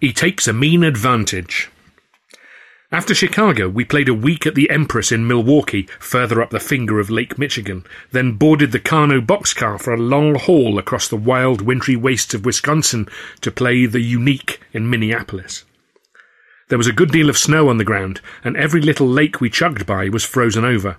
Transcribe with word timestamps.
He 0.00 0.12
Takes 0.12 0.46
a 0.46 0.52
Mean 0.52 0.84
Advantage. 0.84 1.70
After 2.92 3.16
Chicago, 3.16 3.68
we 3.68 3.84
played 3.84 4.08
a 4.08 4.14
week 4.14 4.46
at 4.46 4.54
the 4.54 4.70
Empress 4.70 5.10
in 5.10 5.26
Milwaukee, 5.26 5.88
further 5.98 6.40
up 6.40 6.50
the 6.50 6.60
finger 6.60 7.00
of 7.00 7.10
Lake 7.10 7.36
Michigan, 7.36 7.84
then 8.12 8.34
boarded 8.34 8.70
the 8.70 8.78
Karno 8.78 9.20
boxcar 9.20 9.76
for 9.80 9.92
a 9.92 9.98
long 9.98 10.36
haul 10.36 10.78
across 10.78 11.08
the 11.08 11.16
wild, 11.16 11.62
wintry 11.62 11.96
wastes 11.96 12.32
of 12.32 12.46
Wisconsin 12.46 13.08
to 13.40 13.50
play 13.50 13.86
the 13.86 14.00
Unique 14.00 14.60
in 14.72 14.88
Minneapolis. 14.88 15.64
There 16.68 16.78
was 16.78 16.86
a 16.86 16.92
good 16.92 17.10
deal 17.10 17.28
of 17.28 17.36
snow 17.36 17.68
on 17.68 17.78
the 17.78 17.84
ground, 17.84 18.20
and 18.44 18.56
every 18.56 18.80
little 18.80 19.08
lake 19.08 19.40
we 19.40 19.50
chugged 19.50 19.84
by 19.84 20.08
was 20.08 20.24
frozen 20.24 20.64
over. 20.64 20.96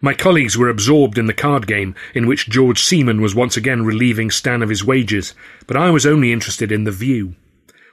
My 0.00 0.14
colleagues 0.14 0.56
were 0.56 0.68
absorbed 0.68 1.18
in 1.18 1.26
the 1.26 1.34
card 1.34 1.66
game, 1.66 1.96
in 2.14 2.28
which 2.28 2.48
George 2.48 2.80
Seaman 2.80 3.20
was 3.20 3.34
once 3.34 3.56
again 3.56 3.84
relieving 3.84 4.30
Stan 4.30 4.62
of 4.62 4.68
his 4.68 4.84
wages, 4.84 5.34
but 5.66 5.76
I 5.76 5.90
was 5.90 6.06
only 6.06 6.30
interested 6.30 6.70
in 6.70 6.84
the 6.84 6.92
view. 6.92 7.34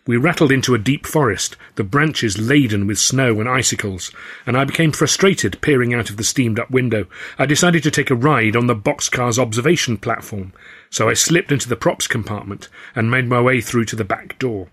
We 0.08 0.17
rattled 0.17 0.52
into 0.52 0.75
a 0.75 0.80
deep 0.80 1.08
forest, 1.08 1.58
the 1.75 1.84
branches 1.84 2.38
laden 2.38 2.86
with 2.86 3.00
snow 3.00 3.39
and 3.39 3.50
icicles, 3.50 4.12
and 4.45 4.56
I 4.56 4.64
became 4.64 4.92
frustrated 4.92 5.59
peering 5.62 5.95
out 5.95 6.12
of 6.12 6.17
the 6.17 6.23
steamed 6.23 6.59
up 6.59 6.70
window. 6.70 7.08
I 7.39 7.47
decided 7.47 7.81
to 7.81 7.92
take 7.92 8.12
a 8.12 8.16
ride 8.16 8.56
on 8.56 8.67
the 8.67 8.75
boxcar's 8.75 9.39
observation 9.39 9.97
platform, 9.97 10.53
so 10.92 11.09
I 11.09 11.16
slipped 11.16 11.52
into 11.52 11.67
the 11.67 11.75
props 11.75 12.06
compartment 12.06 12.70
and 12.95 13.09
made 13.09 13.28
my 13.28 13.42
way 13.42 13.62
through 13.62 13.86
to 13.86 13.95
the 13.95 14.03
back 14.03 14.38
door. 14.38 14.67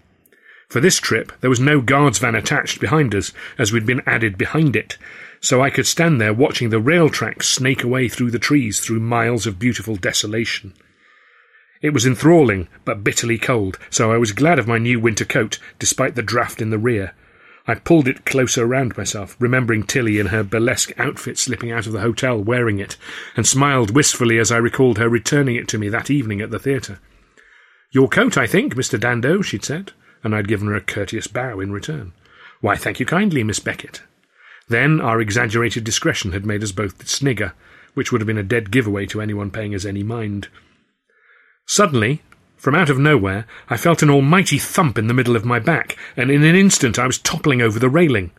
For 0.68 0.80
this 0.80 1.00
trip, 1.00 1.32
there 1.40 1.48
was 1.48 1.60
no 1.60 1.80
guards 1.80 2.18
van 2.18 2.34
attached 2.34 2.78
behind 2.78 3.14
us, 3.14 3.32
as 3.56 3.72
we'd 3.72 3.86
been 3.86 4.02
added 4.04 4.36
behind 4.36 4.76
it, 4.76 4.98
so 5.40 5.62
I 5.62 5.70
could 5.70 5.86
stand 5.86 6.20
there 6.20 6.34
watching 6.34 6.68
the 6.68 6.78
rail 6.78 7.08
tracks 7.08 7.48
snake 7.48 7.82
away 7.82 8.10
through 8.10 8.32
the 8.32 8.38
trees 8.38 8.80
through 8.80 9.00
miles 9.00 9.46
of 9.46 9.58
beautiful 9.58 9.96
desolation. 9.96 10.74
It 11.82 11.92
was 11.92 12.06
enthralling, 12.06 12.68
but 12.84 13.02
bitterly 13.02 13.38
cold, 13.38 13.76
so 13.90 14.12
I 14.12 14.16
was 14.16 14.30
glad 14.32 14.60
of 14.60 14.68
my 14.68 14.78
new 14.78 15.00
winter 15.00 15.24
coat, 15.24 15.58
despite 15.80 16.14
the 16.14 16.22
draught 16.22 16.62
in 16.62 16.70
the 16.70 16.78
rear. 16.78 17.12
I 17.66 17.74
pulled 17.74 18.06
it 18.06 18.24
closer 18.24 18.64
round 18.64 18.96
myself, 18.96 19.36
remembering 19.40 19.82
Tilly 19.82 20.20
in 20.20 20.26
her 20.26 20.44
burlesque 20.44 20.92
outfit 20.98 21.38
slipping 21.38 21.72
out 21.72 21.86
of 21.86 21.92
the 21.92 22.00
hotel 22.00 22.40
wearing 22.40 22.78
it, 22.78 22.96
and 23.36 23.46
smiled 23.46 23.94
wistfully 23.94 24.38
as 24.38 24.52
I 24.52 24.58
recalled 24.58 24.98
her 24.98 25.08
returning 25.08 25.56
it 25.56 25.66
to 25.68 25.78
me 25.78 25.88
that 25.88 26.10
evening 26.10 26.40
at 26.40 26.50
the 26.50 26.58
theatre. 26.60 27.00
Your 27.90 28.08
coat, 28.08 28.38
I 28.38 28.46
think, 28.46 28.74
Mr. 28.74 28.98
Dando, 28.98 29.42
she'd 29.42 29.64
said, 29.64 29.92
and 30.22 30.34
I'd 30.34 30.48
given 30.48 30.68
her 30.68 30.76
a 30.76 30.80
courteous 30.80 31.26
bow 31.26 31.58
in 31.58 31.72
return. 31.72 32.12
Why, 32.60 32.76
thank 32.76 33.00
you 33.00 33.06
kindly, 33.06 33.42
Miss 33.42 33.58
Beckett. 33.58 34.02
Then 34.68 35.00
our 35.00 35.20
exaggerated 35.20 35.82
discretion 35.82 36.30
had 36.30 36.46
made 36.46 36.62
us 36.62 36.72
both 36.72 37.08
snigger, 37.08 37.54
which 37.94 38.12
would 38.12 38.20
have 38.20 38.26
been 38.26 38.38
a 38.38 38.44
dead 38.44 38.70
giveaway 38.70 39.06
to 39.06 39.20
anyone 39.20 39.50
paying 39.50 39.74
us 39.74 39.84
any 39.84 40.04
mind. 40.04 40.48
Suddenly, 41.74 42.20
from 42.58 42.74
out 42.74 42.90
of 42.90 42.98
nowhere, 42.98 43.46
I 43.70 43.78
felt 43.78 44.02
an 44.02 44.10
almighty 44.10 44.58
thump 44.58 44.98
in 44.98 45.06
the 45.06 45.14
middle 45.14 45.36
of 45.36 45.46
my 45.46 45.58
back, 45.58 45.96
and 46.18 46.30
in 46.30 46.44
an 46.44 46.54
instant 46.54 46.98
I 46.98 47.06
was 47.06 47.16
toppling 47.16 47.62
over 47.62 47.78
the 47.78 47.88
railing. 47.88 48.30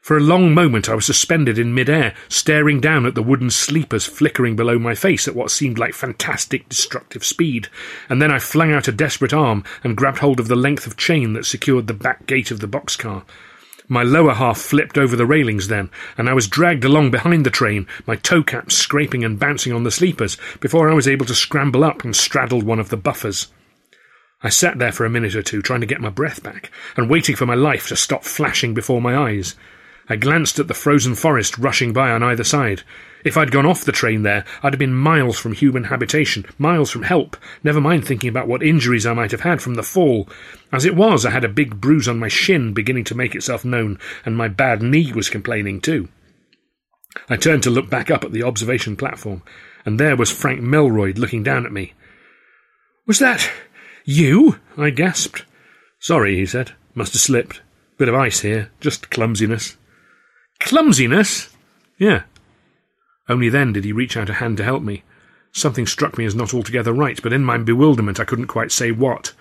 For 0.00 0.16
a 0.16 0.22
long 0.22 0.54
moment 0.54 0.88
I 0.88 0.94
was 0.94 1.04
suspended 1.04 1.58
in 1.58 1.74
mid-air, 1.74 2.14
staring 2.30 2.80
down 2.80 3.04
at 3.04 3.14
the 3.14 3.22
wooden 3.22 3.50
sleepers 3.50 4.06
flickering 4.06 4.56
below 4.56 4.78
my 4.78 4.94
face 4.94 5.28
at 5.28 5.36
what 5.36 5.50
seemed 5.50 5.78
like 5.78 5.92
fantastic 5.92 6.70
destructive 6.70 7.22
speed, 7.22 7.68
and 8.08 8.22
then 8.22 8.30
I 8.32 8.38
flung 8.38 8.72
out 8.72 8.88
a 8.88 8.92
desperate 8.92 9.34
arm 9.34 9.62
and 9.84 9.94
grabbed 9.94 10.20
hold 10.20 10.40
of 10.40 10.48
the 10.48 10.56
length 10.56 10.86
of 10.86 10.96
chain 10.96 11.34
that 11.34 11.44
secured 11.44 11.86
the 11.86 11.92
back 11.92 12.24
gate 12.24 12.50
of 12.50 12.60
the 12.60 12.66
boxcar. 12.66 13.24
My 13.92 14.04
lower 14.04 14.34
half 14.34 14.56
flipped 14.56 14.96
over 14.96 15.16
the 15.16 15.26
railings 15.26 15.66
then, 15.66 15.90
and 16.16 16.28
I 16.28 16.32
was 16.32 16.46
dragged 16.46 16.84
along 16.84 17.10
behind 17.10 17.44
the 17.44 17.50
train, 17.50 17.88
my 18.06 18.14
toe 18.14 18.44
caps 18.44 18.76
scraping 18.76 19.24
and 19.24 19.36
bouncing 19.36 19.72
on 19.72 19.82
the 19.82 19.90
sleepers, 19.90 20.36
before 20.60 20.88
I 20.88 20.94
was 20.94 21.08
able 21.08 21.26
to 21.26 21.34
scramble 21.34 21.82
up 21.82 22.04
and 22.04 22.14
straddle 22.14 22.60
one 22.60 22.78
of 22.78 22.90
the 22.90 22.96
buffers. 22.96 23.48
I 24.44 24.48
sat 24.48 24.78
there 24.78 24.92
for 24.92 25.04
a 25.04 25.10
minute 25.10 25.34
or 25.34 25.42
two, 25.42 25.60
trying 25.60 25.80
to 25.80 25.88
get 25.88 26.00
my 26.00 26.08
breath 26.08 26.40
back, 26.40 26.70
and 26.96 27.10
waiting 27.10 27.34
for 27.34 27.46
my 27.46 27.56
life 27.56 27.88
to 27.88 27.96
stop 27.96 28.22
flashing 28.22 28.74
before 28.74 29.02
my 29.02 29.16
eyes. 29.16 29.56
I 30.08 30.14
glanced 30.14 30.60
at 30.60 30.68
the 30.68 30.74
frozen 30.74 31.16
forest 31.16 31.58
rushing 31.58 31.92
by 31.92 32.12
on 32.12 32.22
either 32.22 32.44
side. 32.44 32.84
If 33.24 33.36
I'd 33.36 33.50
gone 33.50 33.66
off 33.66 33.84
the 33.84 33.92
train 33.92 34.22
there, 34.22 34.44
I'd 34.62 34.72
have 34.72 34.78
been 34.78 34.94
miles 34.94 35.38
from 35.38 35.52
human 35.52 35.84
habitation, 35.84 36.46
miles 36.58 36.90
from 36.90 37.02
help, 37.02 37.36
never 37.62 37.80
mind 37.80 38.06
thinking 38.06 38.30
about 38.30 38.48
what 38.48 38.62
injuries 38.62 39.06
I 39.06 39.14
might 39.14 39.30
have 39.30 39.42
had 39.42 39.60
from 39.60 39.74
the 39.74 39.82
fall. 39.82 40.28
As 40.72 40.84
it 40.84 40.96
was, 40.96 41.26
I 41.26 41.30
had 41.30 41.44
a 41.44 41.48
big 41.48 41.80
bruise 41.80 42.08
on 42.08 42.18
my 42.18 42.28
shin 42.28 42.72
beginning 42.72 43.04
to 43.04 43.14
make 43.14 43.34
itself 43.34 43.64
known, 43.64 43.98
and 44.24 44.36
my 44.36 44.48
bad 44.48 44.82
knee 44.82 45.12
was 45.12 45.28
complaining 45.28 45.80
too. 45.80 46.08
I 47.28 47.36
turned 47.36 47.62
to 47.64 47.70
look 47.70 47.90
back 47.90 48.10
up 48.10 48.24
at 48.24 48.32
the 48.32 48.42
observation 48.42 48.96
platform, 48.96 49.42
and 49.84 49.98
there 49.98 50.16
was 50.16 50.30
Frank 50.30 50.60
Melroyd 50.60 51.18
looking 51.18 51.42
down 51.42 51.66
at 51.66 51.72
me. 51.72 51.94
Was 53.06 53.18
that 53.18 53.50
you? 54.04 54.58
I 54.76 54.90
gasped. 54.90 55.44
Sorry, 55.98 56.36
he 56.36 56.46
said. 56.46 56.72
Must 56.94 57.12
have 57.12 57.20
slipped. 57.20 57.60
Bit 57.98 58.08
of 58.08 58.14
ice 58.14 58.40
here, 58.40 58.70
just 58.80 59.10
clumsiness. 59.10 59.76
Clumsiness? 60.60 61.54
Yeah. 61.98 62.22
Only 63.30 63.48
then 63.48 63.72
did 63.72 63.84
he 63.84 63.92
reach 63.92 64.16
out 64.16 64.28
a 64.28 64.34
hand 64.34 64.56
to 64.56 64.64
help 64.64 64.82
me. 64.82 65.04
Something 65.52 65.86
struck 65.86 66.18
me 66.18 66.24
as 66.24 66.34
not 66.34 66.52
altogether 66.52 66.92
right, 66.92 67.22
but 67.22 67.32
in 67.32 67.44
my 67.44 67.58
bewilderment 67.58 68.18
I 68.18 68.24
couldn't 68.24 68.48
quite 68.48 68.72
say 68.72 68.90
what. 68.90 69.34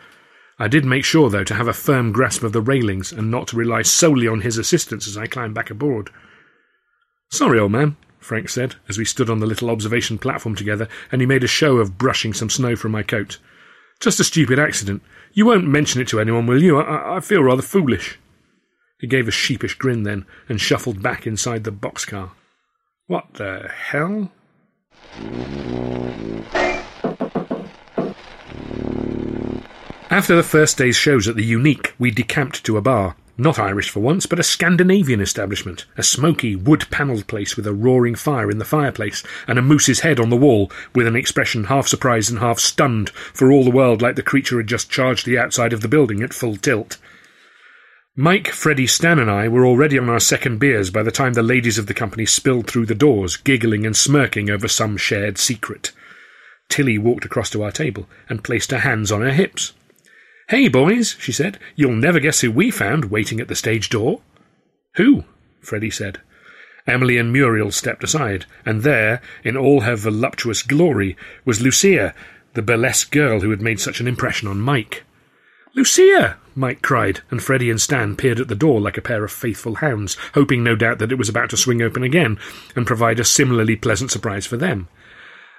I 0.59 0.67
did 0.67 0.85
make 0.85 1.03
sure, 1.03 1.31
though, 1.31 1.43
to 1.43 1.55
have 1.55 1.67
a 1.67 1.73
firm 1.73 2.11
grasp 2.11 2.43
of 2.43 2.53
the 2.53 2.61
railings 2.61 3.11
and 3.11 3.31
not 3.31 3.47
to 3.47 3.57
rely 3.57 3.81
solely 3.81 4.27
on 4.27 4.41
his 4.41 4.59
assistance 4.59 5.07
as 5.07 5.17
I 5.17 5.25
climbed 5.25 5.55
back 5.55 5.71
aboard. 5.71 6.11
Sorry, 7.31 7.57
old 7.57 7.71
man, 7.71 7.97
Frank 8.19 8.49
said, 8.49 8.75
as 8.87 8.99
we 8.99 9.05
stood 9.05 9.27
on 9.27 9.39
the 9.39 9.47
little 9.47 9.71
observation 9.71 10.19
platform 10.19 10.53
together, 10.53 10.87
and 11.11 11.19
he 11.19 11.25
made 11.25 11.43
a 11.43 11.47
show 11.47 11.77
of 11.77 11.97
brushing 11.97 12.33
some 12.33 12.51
snow 12.51 12.75
from 12.75 12.91
my 12.91 13.01
coat. 13.01 13.39
Just 13.99 14.19
a 14.19 14.23
stupid 14.23 14.59
accident. 14.59 15.01
You 15.33 15.47
won't 15.47 15.67
mention 15.67 15.99
it 15.99 16.07
to 16.09 16.19
anyone, 16.19 16.45
will 16.45 16.61
you? 16.61 16.79
I, 16.79 17.17
I 17.17 17.19
feel 17.21 17.41
rather 17.41 17.63
foolish. 17.63 18.19
He 18.99 19.07
gave 19.07 19.27
a 19.27 19.31
sheepish 19.31 19.79
grin 19.79 20.03
then, 20.03 20.27
and 20.47 20.61
shuffled 20.61 21.01
back 21.01 21.25
inside 21.25 21.63
the 21.63 21.71
boxcar. 21.71 22.33
What 23.09 23.33
the 23.33 23.67
hell? 23.67 24.31
After 30.11 30.35
the 30.35 30.43
first 30.43 30.77
day's 30.77 30.95
shows 30.95 31.27
at 31.27 31.35
the 31.35 31.43
Unique, 31.43 31.95
we 31.97 32.11
decamped 32.11 32.63
to 32.65 32.77
a 32.77 32.83
bar. 32.83 33.15
Not 33.35 33.57
Irish 33.57 33.89
for 33.89 33.99
once, 33.99 34.27
but 34.27 34.39
a 34.39 34.43
Scandinavian 34.43 35.21
establishment. 35.21 35.87
A 35.97 36.03
smoky, 36.03 36.55
wood 36.55 36.85
panelled 36.91 37.25
place 37.25 37.55
with 37.55 37.65
a 37.65 37.73
roaring 37.73 38.13
fire 38.13 38.51
in 38.51 38.59
the 38.59 38.63
fireplace, 38.63 39.23
and 39.47 39.57
a 39.57 39.63
moose's 39.63 40.01
head 40.01 40.19
on 40.19 40.29
the 40.29 40.37
wall, 40.37 40.71
with 40.93 41.07
an 41.07 41.15
expression 41.15 41.63
half 41.63 41.87
surprised 41.87 42.29
and 42.29 42.37
half 42.37 42.59
stunned, 42.59 43.09
for 43.09 43.51
all 43.51 43.63
the 43.63 43.71
world 43.71 44.03
like 44.03 44.17
the 44.17 44.21
creature 44.21 44.57
had 44.57 44.67
just 44.67 44.91
charged 44.91 45.25
the 45.25 45.39
outside 45.39 45.73
of 45.73 45.81
the 45.81 45.87
building 45.87 46.21
at 46.21 46.31
full 46.31 46.57
tilt. 46.57 46.97
Mike, 48.21 48.49
Freddie, 48.49 48.85
Stan, 48.85 49.17
and 49.17 49.31
I 49.31 49.47
were 49.47 49.65
already 49.65 49.97
on 49.97 50.09
our 50.09 50.19
second 50.19 50.59
beers 50.59 50.91
by 50.91 51.03
the 51.03 51.09
time 51.09 51.35
the 51.35 51.41
ladies 51.41 51.77
of 51.77 51.85
the 51.85 51.93
company 51.93 52.25
spilled 52.25 52.67
through 52.67 52.87
the 52.87 52.93
doors, 52.93 53.37
giggling 53.37 53.85
and 53.85 53.95
smirking 53.95 54.49
over 54.49 54.67
some 54.67 54.97
shared 54.97 55.37
secret. 55.37 55.93
Tilly 56.67 56.97
walked 56.97 57.23
across 57.23 57.49
to 57.51 57.63
our 57.63 57.71
table 57.71 58.09
and 58.27 58.43
placed 58.43 58.71
her 58.71 58.79
hands 58.79 59.09
on 59.09 59.21
her 59.21 59.31
hips. 59.31 59.71
Hey, 60.49 60.67
boys, 60.67 61.15
she 61.17 61.31
said, 61.31 61.59
you'll 61.77 61.93
never 61.93 62.19
guess 62.19 62.41
who 62.41 62.51
we 62.51 62.71
found 62.71 63.05
waiting 63.05 63.39
at 63.39 63.47
the 63.47 63.55
stage 63.55 63.89
door. 63.89 64.19
Who? 64.95 65.23
Freddie 65.61 65.89
said. 65.89 66.19
Emily 66.85 67.17
and 67.17 67.31
Muriel 67.31 67.71
stepped 67.71 68.03
aside, 68.03 68.45
and 68.65 68.81
there, 68.81 69.21
in 69.45 69.55
all 69.55 69.79
her 69.79 69.95
voluptuous 69.95 70.61
glory, 70.61 71.15
was 71.45 71.61
Lucia, 71.61 72.13
the 72.53 72.61
burlesque 72.61 73.11
girl 73.11 73.39
who 73.39 73.51
had 73.51 73.61
made 73.61 73.79
such 73.79 74.01
an 74.01 74.09
impression 74.09 74.49
on 74.49 74.59
Mike. 74.59 75.05
Lucia! 75.75 76.37
Mike 76.55 76.81
cried, 76.81 77.21
and 77.31 77.41
Freddie 77.41 77.69
and 77.69 77.79
Stan 77.79 78.15
peered 78.15 78.39
at 78.39 78.47
the 78.47 78.55
door 78.55 78.81
like 78.81 78.97
a 78.97 79.01
pair 79.01 79.23
of 79.23 79.31
faithful 79.31 79.75
hounds, 79.75 80.17
hoping 80.33 80.63
no 80.63 80.75
doubt 80.75 80.99
that 80.99 81.11
it 81.11 81.17
was 81.17 81.29
about 81.29 81.49
to 81.51 81.57
swing 81.57 81.81
open 81.81 82.03
again 82.03 82.37
and 82.75 82.87
provide 82.87 83.19
a 83.19 83.23
similarly 83.23 83.75
pleasant 83.75 84.11
surprise 84.11 84.45
for 84.45 84.57
them. 84.57 84.87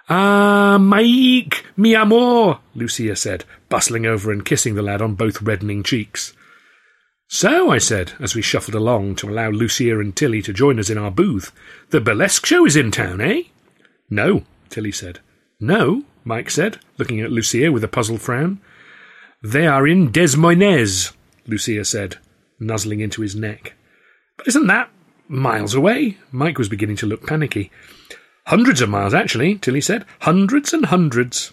Ah, 0.08 0.76
Mike, 0.78 1.64
mi 1.76 1.94
amor, 1.94 2.58
Lucia 2.74 3.14
said, 3.14 3.44
bustling 3.68 4.04
over 4.04 4.32
and 4.32 4.44
kissing 4.44 4.74
the 4.74 4.82
lad 4.82 5.00
on 5.00 5.14
both 5.14 5.40
reddening 5.40 5.82
cheeks. 5.82 6.34
So, 7.28 7.70
I 7.70 7.78
said, 7.78 8.12
as 8.18 8.34
we 8.34 8.42
shuffled 8.42 8.74
along 8.74 9.14
to 9.16 9.30
allow 9.30 9.50
Lucia 9.50 10.00
and 10.00 10.14
Tilly 10.14 10.42
to 10.42 10.52
join 10.52 10.80
us 10.80 10.90
in 10.90 10.98
our 10.98 11.12
booth, 11.12 11.52
the 11.90 12.00
burlesque 12.00 12.44
show 12.44 12.66
is 12.66 12.74
in 12.74 12.90
town, 12.90 13.20
eh? 13.20 13.42
No, 14.10 14.42
Tilly 14.68 14.90
said. 14.90 15.20
No, 15.60 16.02
Mike 16.24 16.50
said, 16.50 16.80
looking 16.98 17.20
at 17.20 17.30
Lucia 17.30 17.70
with 17.70 17.84
a 17.84 17.88
puzzled 17.88 18.20
frown. 18.20 18.60
They 19.42 19.66
are 19.66 19.88
in 19.88 20.12
Des 20.12 20.36
Moines, 20.36 21.12
Lucia 21.46 21.84
said, 21.84 22.18
nuzzling 22.58 23.00
into 23.00 23.22
his 23.22 23.34
neck. 23.34 23.74
But 24.36 24.48
isn't 24.48 24.66
that 24.66 24.90
miles 25.28 25.74
away? 25.74 26.18
Mike 26.30 26.58
was 26.58 26.68
beginning 26.68 26.96
to 26.96 27.06
look 27.06 27.26
panicky. 27.26 27.70
Hundreds 28.46 28.80
of 28.80 28.90
miles, 28.90 29.14
actually, 29.14 29.56
Tilly 29.56 29.80
said. 29.80 30.04
Hundreds 30.20 30.74
and 30.74 30.86
hundreds. 30.86 31.52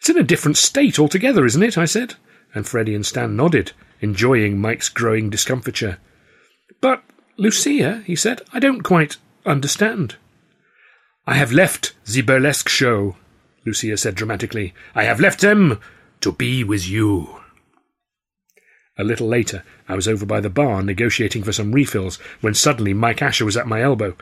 It's 0.00 0.10
in 0.10 0.18
a 0.18 0.22
different 0.22 0.56
state 0.56 0.98
altogether, 0.98 1.46
isn't 1.46 1.62
it? 1.62 1.78
I 1.78 1.84
said, 1.86 2.16
and 2.54 2.66
Freddie 2.66 2.94
and 2.94 3.06
Stan 3.06 3.36
nodded, 3.36 3.72
enjoying 4.00 4.58
Mike's 4.58 4.88
growing 4.88 5.30
discomfiture. 5.30 5.98
But, 6.80 7.02
Lucia, 7.38 8.02
he 8.04 8.16
said, 8.16 8.42
I 8.52 8.58
don't 8.58 8.82
quite 8.82 9.16
understand. 9.46 10.16
I 11.26 11.34
have 11.34 11.52
left 11.52 11.94
the 12.04 12.22
burlesque 12.22 12.68
show, 12.68 13.16
Lucia 13.64 13.96
said 13.96 14.14
dramatically. 14.14 14.74
I 14.94 15.04
have 15.04 15.20
left 15.20 15.40
them 15.40 15.80
to 16.22 16.32
be 16.32 16.64
with 16.64 16.88
you. 16.88 17.40
A 18.98 19.04
little 19.04 19.26
later, 19.26 19.64
I 19.88 19.94
was 19.94 20.06
over 20.06 20.26
by 20.26 20.40
the 20.40 20.50
bar 20.50 20.82
negotiating 20.82 21.42
for 21.42 21.52
some 21.52 21.72
refills 21.72 22.16
when 22.40 22.54
suddenly 22.54 22.94
Mike 22.94 23.22
Asher 23.22 23.44
was 23.44 23.56
at 23.56 23.66
my 23.66 23.82
elbow. 23.82 24.16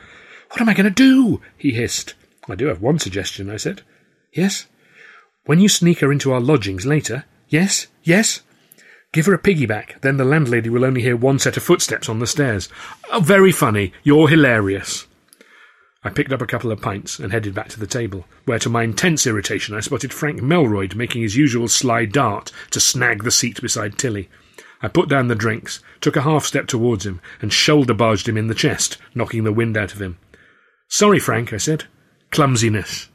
What 0.49 0.61
am 0.61 0.69
I 0.69 0.73
going 0.73 0.85
to 0.85 0.89
do? 0.89 1.41
he 1.57 1.71
hissed. 1.71 2.13
I 2.49 2.55
do 2.55 2.67
have 2.67 2.81
one 2.81 2.99
suggestion, 2.99 3.49
I 3.49 3.57
said. 3.57 3.81
Yes? 4.33 4.65
When 5.45 5.59
you 5.59 5.69
sneak 5.69 5.99
her 5.99 6.11
into 6.11 6.31
our 6.31 6.41
lodgings 6.41 6.85
later. 6.85 7.25
Yes? 7.49 7.87
Yes? 8.03 8.41
Give 9.13 9.25
her 9.25 9.33
a 9.33 9.39
piggyback, 9.39 9.99
then 10.01 10.17
the 10.17 10.25
landlady 10.25 10.69
will 10.69 10.85
only 10.85 11.01
hear 11.01 11.17
one 11.17 11.37
set 11.37 11.57
of 11.57 11.63
footsteps 11.63 12.07
on 12.07 12.19
the 12.19 12.27
stairs. 12.27 12.69
Oh, 13.11 13.19
very 13.19 13.51
funny. 13.51 13.91
You're 14.03 14.29
hilarious. 14.29 15.05
I 16.03 16.09
picked 16.09 16.33
up 16.33 16.41
a 16.41 16.47
couple 16.47 16.71
of 16.71 16.81
pints 16.81 17.19
and 17.19 17.31
headed 17.31 17.53
back 17.53 17.69
to 17.69 17.79
the 17.79 17.85
table, 17.85 18.25
where 18.45 18.57
to 18.59 18.69
my 18.69 18.81
intense 18.81 19.27
irritation 19.27 19.75
I 19.75 19.81
spotted 19.81 20.11
Frank 20.11 20.41
Melroyd 20.41 20.95
making 20.95 21.21
his 21.21 21.37
usual 21.37 21.67
sly 21.67 22.05
dart 22.05 22.51
to 22.71 22.79
snag 22.79 23.23
the 23.23 23.29
seat 23.29 23.61
beside 23.61 23.99
Tilly. 23.99 24.27
I 24.81 24.87
put 24.87 25.09
down 25.09 25.27
the 25.27 25.35
drinks, 25.35 25.79
took 25.99 26.15
a 26.15 26.23
half 26.23 26.43
step 26.43 26.65
towards 26.65 27.05
him, 27.05 27.21
and 27.39 27.53
shoulder 27.53 27.93
barged 27.93 28.27
him 28.27 28.35
in 28.35 28.47
the 28.47 28.55
chest, 28.55 28.97
knocking 29.13 29.43
the 29.43 29.53
wind 29.53 29.77
out 29.77 29.93
of 29.93 30.01
him. 30.01 30.17
Sorry, 30.87 31.19
Frank, 31.19 31.53
I 31.53 31.57
said. 31.57 31.83
Clumsiness. 32.31 33.09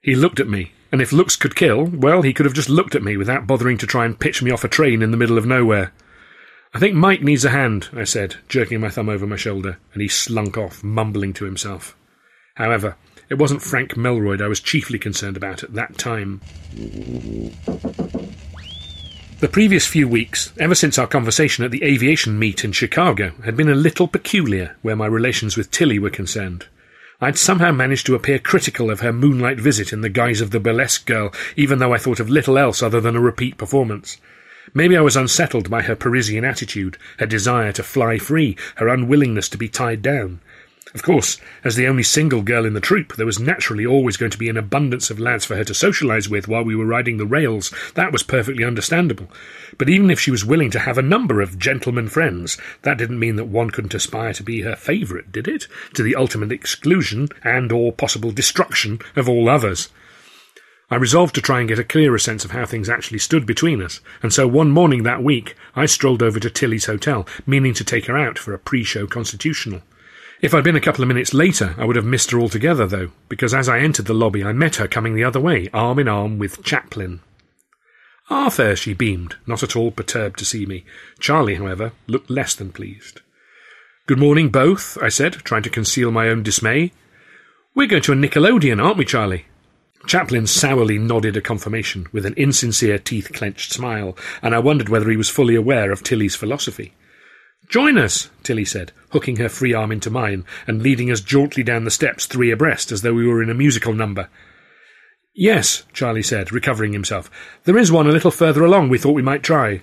He 0.00 0.14
looked 0.14 0.40
at 0.40 0.48
me, 0.48 0.72
and 0.90 1.02
if 1.02 1.12
looks 1.12 1.36
could 1.36 1.54
kill, 1.54 1.84
well, 1.84 2.22
he 2.22 2.32
could 2.32 2.46
have 2.46 2.54
just 2.54 2.70
looked 2.70 2.94
at 2.94 3.02
me 3.02 3.18
without 3.18 3.46
bothering 3.46 3.76
to 3.78 3.86
try 3.86 4.06
and 4.06 4.18
pitch 4.18 4.42
me 4.42 4.50
off 4.50 4.64
a 4.64 4.68
train 4.68 5.02
in 5.02 5.10
the 5.10 5.18
middle 5.18 5.36
of 5.36 5.44
nowhere. 5.44 5.92
I 6.72 6.78
think 6.78 6.94
Mike 6.94 7.20
needs 7.20 7.44
a 7.44 7.50
hand, 7.50 7.90
I 7.92 8.04
said, 8.04 8.36
jerking 8.48 8.80
my 8.80 8.88
thumb 8.88 9.10
over 9.10 9.26
my 9.26 9.36
shoulder, 9.36 9.76
and 9.92 10.00
he 10.00 10.08
slunk 10.08 10.56
off, 10.56 10.82
mumbling 10.82 11.34
to 11.34 11.44
himself. 11.44 11.94
However, 12.58 12.96
it 13.30 13.38
wasn't 13.38 13.62
Frank 13.62 13.96
Melroyd 13.96 14.42
I 14.42 14.48
was 14.48 14.58
chiefly 14.58 14.98
concerned 14.98 15.36
about 15.36 15.62
at 15.62 15.74
that 15.74 15.96
time. 15.96 16.40
The 19.38 19.48
previous 19.48 19.86
few 19.86 20.08
weeks, 20.08 20.52
ever 20.58 20.74
since 20.74 20.98
our 20.98 21.06
conversation 21.06 21.64
at 21.64 21.70
the 21.70 21.84
aviation 21.84 22.36
meet 22.36 22.64
in 22.64 22.72
Chicago, 22.72 23.30
had 23.44 23.56
been 23.56 23.68
a 23.68 23.76
little 23.76 24.08
peculiar 24.08 24.74
where 24.82 24.96
my 24.96 25.06
relations 25.06 25.56
with 25.56 25.70
Tilly 25.70 26.00
were 26.00 26.10
concerned. 26.10 26.66
I'd 27.20 27.38
somehow 27.38 27.70
managed 27.70 28.06
to 28.06 28.16
appear 28.16 28.40
critical 28.40 28.90
of 28.90 29.00
her 29.00 29.12
moonlight 29.12 29.60
visit 29.60 29.92
in 29.92 30.00
the 30.00 30.08
guise 30.08 30.40
of 30.40 30.50
the 30.50 30.58
burlesque 30.58 31.06
girl, 31.06 31.32
even 31.54 31.78
though 31.78 31.94
I 31.94 31.98
thought 31.98 32.18
of 32.18 32.28
little 32.28 32.58
else 32.58 32.82
other 32.82 33.00
than 33.00 33.14
a 33.14 33.20
repeat 33.20 33.56
performance. 33.56 34.18
Maybe 34.74 34.96
I 34.96 35.00
was 35.02 35.16
unsettled 35.16 35.70
by 35.70 35.82
her 35.82 35.94
Parisian 35.94 36.44
attitude, 36.44 36.98
her 37.20 37.26
desire 37.26 37.70
to 37.72 37.84
fly 37.84 38.18
free, 38.18 38.56
her 38.76 38.88
unwillingness 38.88 39.48
to 39.50 39.58
be 39.58 39.68
tied 39.68 40.02
down. 40.02 40.40
Of 40.94 41.02
course, 41.02 41.36
as 41.64 41.76
the 41.76 41.86
only 41.86 42.02
single 42.02 42.40
girl 42.40 42.64
in 42.64 42.72
the 42.72 42.80
troupe, 42.80 43.16
there 43.16 43.26
was 43.26 43.38
naturally 43.38 43.84
always 43.84 44.16
going 44.16 44.30
to 44.30 44.38
be 44.38 44.48
an 44.48 44.56
abundance 44.56 45.10
of 45.10 45.20
lads 45.20 45.44
for 45.44 45.54
her 45.54 45.64
to 45.64 45.74
socialise 45.74 46.28
with 46.28 46.48
while 46.48 46.64
we 46.64 46.74
were 46.74 46.86
riding 46.86 47.18
the 47.18 47.26
rails. 47.26 47.72
That 47.94 48.10
was 48.10 48.22
perfectly 48.22 48.64
understandable. 48.64 49.30
But 49.76 49.90
even 49.90 50.10
if 50.10 50.18
she 50.18 50.30
was 50.30 50.46
willing 50.46 50.70
to 50.70 50.78
have 50.78 50.96
a 50.96 51.02
number 51.02 51.42
of 51.42 51.58
gentlemen 51.58 52.08
friends, 52.08 52.56
that 52.82 52.96
didn't 52.96 53.18
mean 53.18 53.36
that 53.36 53.44
one 53.44 53.70
couldn't 53.70 53.94
aspire 53.94 54.32
to 54.32 54.42
be 54.42 54.62
her 54.62 54.76
favourite, 54.76 55.30
did 55.30 55.46
it? 55.46 55.68
To 55.94 56.02
the 56.02 56.16
ultimate 56.16 56.52
exclusion 56.52 57.28
and 57.44 57.70
or 57.70 57.92
possible 57.92 58.30
destruction 58.30 59.00
of 59.14 59.28
all 59.28 59.48
others. 59.48 59.90
I 60.90 60.96
resolved 60.96 61.34
to 61.34 61.42
try 61.42 61.60
and 61.60 61.68
get 61.68 61.78
a 61.78 61.84
clearer 61.84 62.18
sense 62.18 62.46
of 62.46 62.52
how 62.52 62.64
things 62.64 62.88
actually 62.88 63.18
stood 63.18 63.44
between 63.44 63.82
us, 63.82 64.00
and 64.22 64.32
so 64.32 64.48
one 64.48 64.70
morning 64.70 65.02
that 65.02 65.22
week 65.22 65.54
I 65.76 65.84
strolled 65.84 66.22
over 66.22 66.40
to 66.40 66.48
Tilly's 66.48 66.86
hotel, 66.86 67.26
meaning 67.46 67.74
to 67.74 67.84
take 67.84 68.06
her 68.06 68.16
out 68.16 68.38
for 68.38 68.54
a 68.54 68.58
pre-show 68.58 69.06
constitutional. 69.06 69.82
If 70.40 70.54
I'd 70.54 70.62
been 70.62 70.76
a 70.76 70.80
couple 70.80 71.02
of 71.02 71.08
minutes 71.08 71.34
later, 71.34 71.74
I 71.78 71.84
would 71.84 71.96
have 71.96 72.04
missed 72.04 72.30
her 72.30 72.38
altogether, 72.38 72.86
though, 72.86 73.10
because 73.28 73.52
as 73.52 73.68
I 73.68 73.80
entered 73.80 74.06
the 74.06 74.14
lobby, 74.14 74.44
I 74.44 74.52
met 74.52 74.76
her 74.76 74.86
coming 74.86 75.14
the 75.14 75.24
other 75.24 75.40
way, 75.40 75.68
arm 75.74 75.98
in 75.98 76.06
arm 76.06 76.38
with 76.38 76.62
Chaplin. 76.62 77.20
Arthur, 78.30 78.76
she 78.76 78.94
beamed, 78.94 79.34
not 79.48 79.64
at 79.64 79.74
all 79.74 79.90
perturbed 79.90 80.38
to 80.38 80.44
see 80.44 80.64
me. 80.64 80.84
Charlie, 81.18 81.56
however, 81.56 81.90
looked 82.06 82.30
less 82.30 82.54
than 82.54 82.70
pleased. 82.70 83.20
Good 84.06 84.20
morning, 84.20 84.48
both, 84.48 84.96
I 85.02 85.08
said, 85.08 85.32
trying 85.32 85.64
to 85.64 85.70
conceal 85.70 86.12
my 86.12 86.28
own 86.28 86.44
dismay. 86.44 86.92
We're 87.74 87.88
going 87.88 88.02
to 88.02 88.12
a 88.12 88.16
Nickelodeon, 88.16 88.82
aren't 88.82 88.98
we, 88.98 89.04
Charlie? 89.04 89.46
Chaplin 90.06 90.46
sourly 90.46 90.98
nodded 90.98 91.36
a 91.36 91.40
confirmation, 91.40 92.06
with 92.12 92.24
an 92.24 92.34
insincere, 92.34 92.98
teeth 92.98 93.32
clenched 93.32 93.72
smile, 93.72 94.16
and 94.40 94.54
I 94.54 94.60
wondered 94.60 94.88
whether 94.88 95.10
he 95.10 95.16
was 95.16 95.28
fully 95.28 95.56
aware 95.56 95.90
of 95.90 96.04
Tilly's 96.04 96.36
philosophy. 96.36 96.94
Join 97.68 97.98
us, 97.98 98.30
Tilly 98.42 98.64
said, 98.64 98.92
hooking 99.10 99.36
her 99.36 99.48
free 99.48 99.74
arm 99.74 99.92
into 99.92 100.10
mine 100.10 100.44
and 100.66 100.82
leading 100.82 101.10
us 101.10 101.20
jauntily 101.20 101.62
down 101.62 101.84
the 101.84 101.90
steps 101.90 102.26
three 102.26 102.50
abreast 102.50 102.90
as 102.90 103.02
though 103.02 103.12
we 103.12 103.26
were 103.26 103.42
in 103.42 103.50
a 103.50 103.54
musical 103.54 103.92
number. 103.92 104.28
Yes, 105.34 105.84
Charlie 105.92 106.22
said, 106.22 106.50
recovering 106.50 106.94
himself. 106.94 107.30
There 107.64 107.78
is 107.78 107.92
one 107.92 108.06
a 108.06 108.12
little 108.12 108.30
further 108.30 108.64
along 108.64 108.88
we 108.88 108.98
thought 108.98 109.12
we 109.12 109.22
might 109.22 109.42
try. 109.42 109.82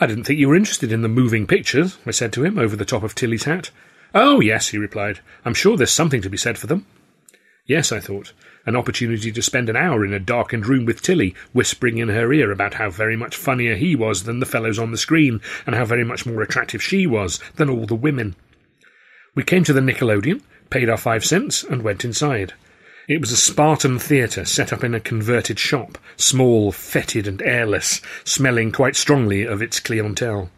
I 0.00 0.06
didn't 0.06 0.24
think 0.24 0.38
you 0.38 0.48
were 0.48 0.56
interested 0.56 0.92
in 0.92 1.02
the 1.02 1.08
moving 1.08 1.46
pictures, 1.46 1.98
I 2.06 2.12
said 2.12 2.32
to 2.34 2.44
him 2.44 2.58
over 2.58 2.76
the 2.76 2.84
top 2.84 3.02
of 3.02 3.14
Tilly's 3.14 3.44
hat. 3.44 3.70
Oh, 4.14 4.40
yes, 4.40 4.68
he 4.68 4.78
replied. 4.78 5.20
I'm 5.44 5.54
sure 5.54 5.76
there's 5.76 5.90
something 5.92 6.22
to 6.22 6.30
be 6.30 6.36
said 6.36 6.56
for 6.56 6.66
them. 6.68 6.86
Yes, 7.66 7.92
I 7.92 8.00
thought 8.00 8.32
an 8.66 8.76
opportunity 8.76 9.32
to 9.32 9.42
spend 9.42 9.68
an 9.68 9.76
hour 9.76 10.04
in 10.04 10.12
a 10.12 10.18
darkened 10.18 10.66
room 10.66 10.84
with 10.84 11.02
Tilly, 11.02 11.34
whispering 11.52 11.98
in 11.98 12.08
her 12.08 12.32
ear 12.32 12.50
about 12.50 12.74
how 12.74 12.90
very 12.90 13.16
much 13.16 13.36
funnier 13.36 13.74
he 13.74 13.96
was 13.96 14.24
than 14.24 14.40
the 14.40 14.46
fellows 14.46 14.78
on 14.78 14.90
the 14.90 14.96
screen, 14.96 15.40
and 15.66 15.74
how 15.74 15.84
very 15.84 16.04
much 16.04 16.26
more 16.26 16.42
attractive 16.42 16.82
she 16.82 17.06
was 17.06 17.40
than 17.56 17.68
all 17.68 17.86
the 17.86 17.94
women. 17.94 18.36
We 19.34 19.42
came 19.42 19.64
to 19.64 19.72
the 19.72 19.80
Nickelodeon, 19.80 20.42
paid 20.70 20.88
our 20.88 20.96
five 20.96 21.24
cents, 21.24 21.64
and 21.64 21.82
went 21.82 22.04
inside. 22.04 22.54
It 23.08 23.20
was 23.20 23.32
a 23.32 23.36
Spartan 23.36 23.98
theatre 23.98 24.44
set 24.44 24.72
up 24.72 24.84
in 24.84 24.94
a 24.94 25.00
converted 25.00 25.58
shop, 25.58 25.98
small, 26.16 26.70
fetid, 26.70 27.26
and 27.26 27.42
airless, 27.42 28.00
smelling 28.24 28.70
quite 28.70 28.94
strongly 28.94 29.44
of 29.44 29.60
its 29.60 29.80
clientele. 29.80 30.50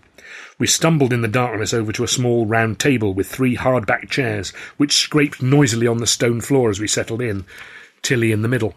We 0.58 0.66
stumbled 0.66 1.12
in 1.12 1.22
the 1.22 1.28
darkness 1.28 1.72
over 1.72 1.90
to 1.92 2.04
a 2.04 2.08
small 2.08 2.46
round 2.46 2.78
table 2.78 3.14
with 3.14 3.28
three 3.28 3.54
hard-backed 3.54 4.10
chairs, 4.10 4.50
which 4.76 4.92
scraped 4.92 5.42
noisily 5.42 5.86
on 5.86 5.98
the 5.98 6.06
stone 6.06 6.40
floor 6.40 6.70
as 6.70 6.78
we 6.78 6.86
settled 6.86 7.22
in, 7.22 7.44
Tilly 8.04 8.30
in 8.30 8.42
the 8.42 8.48
middle. 8.48 8.74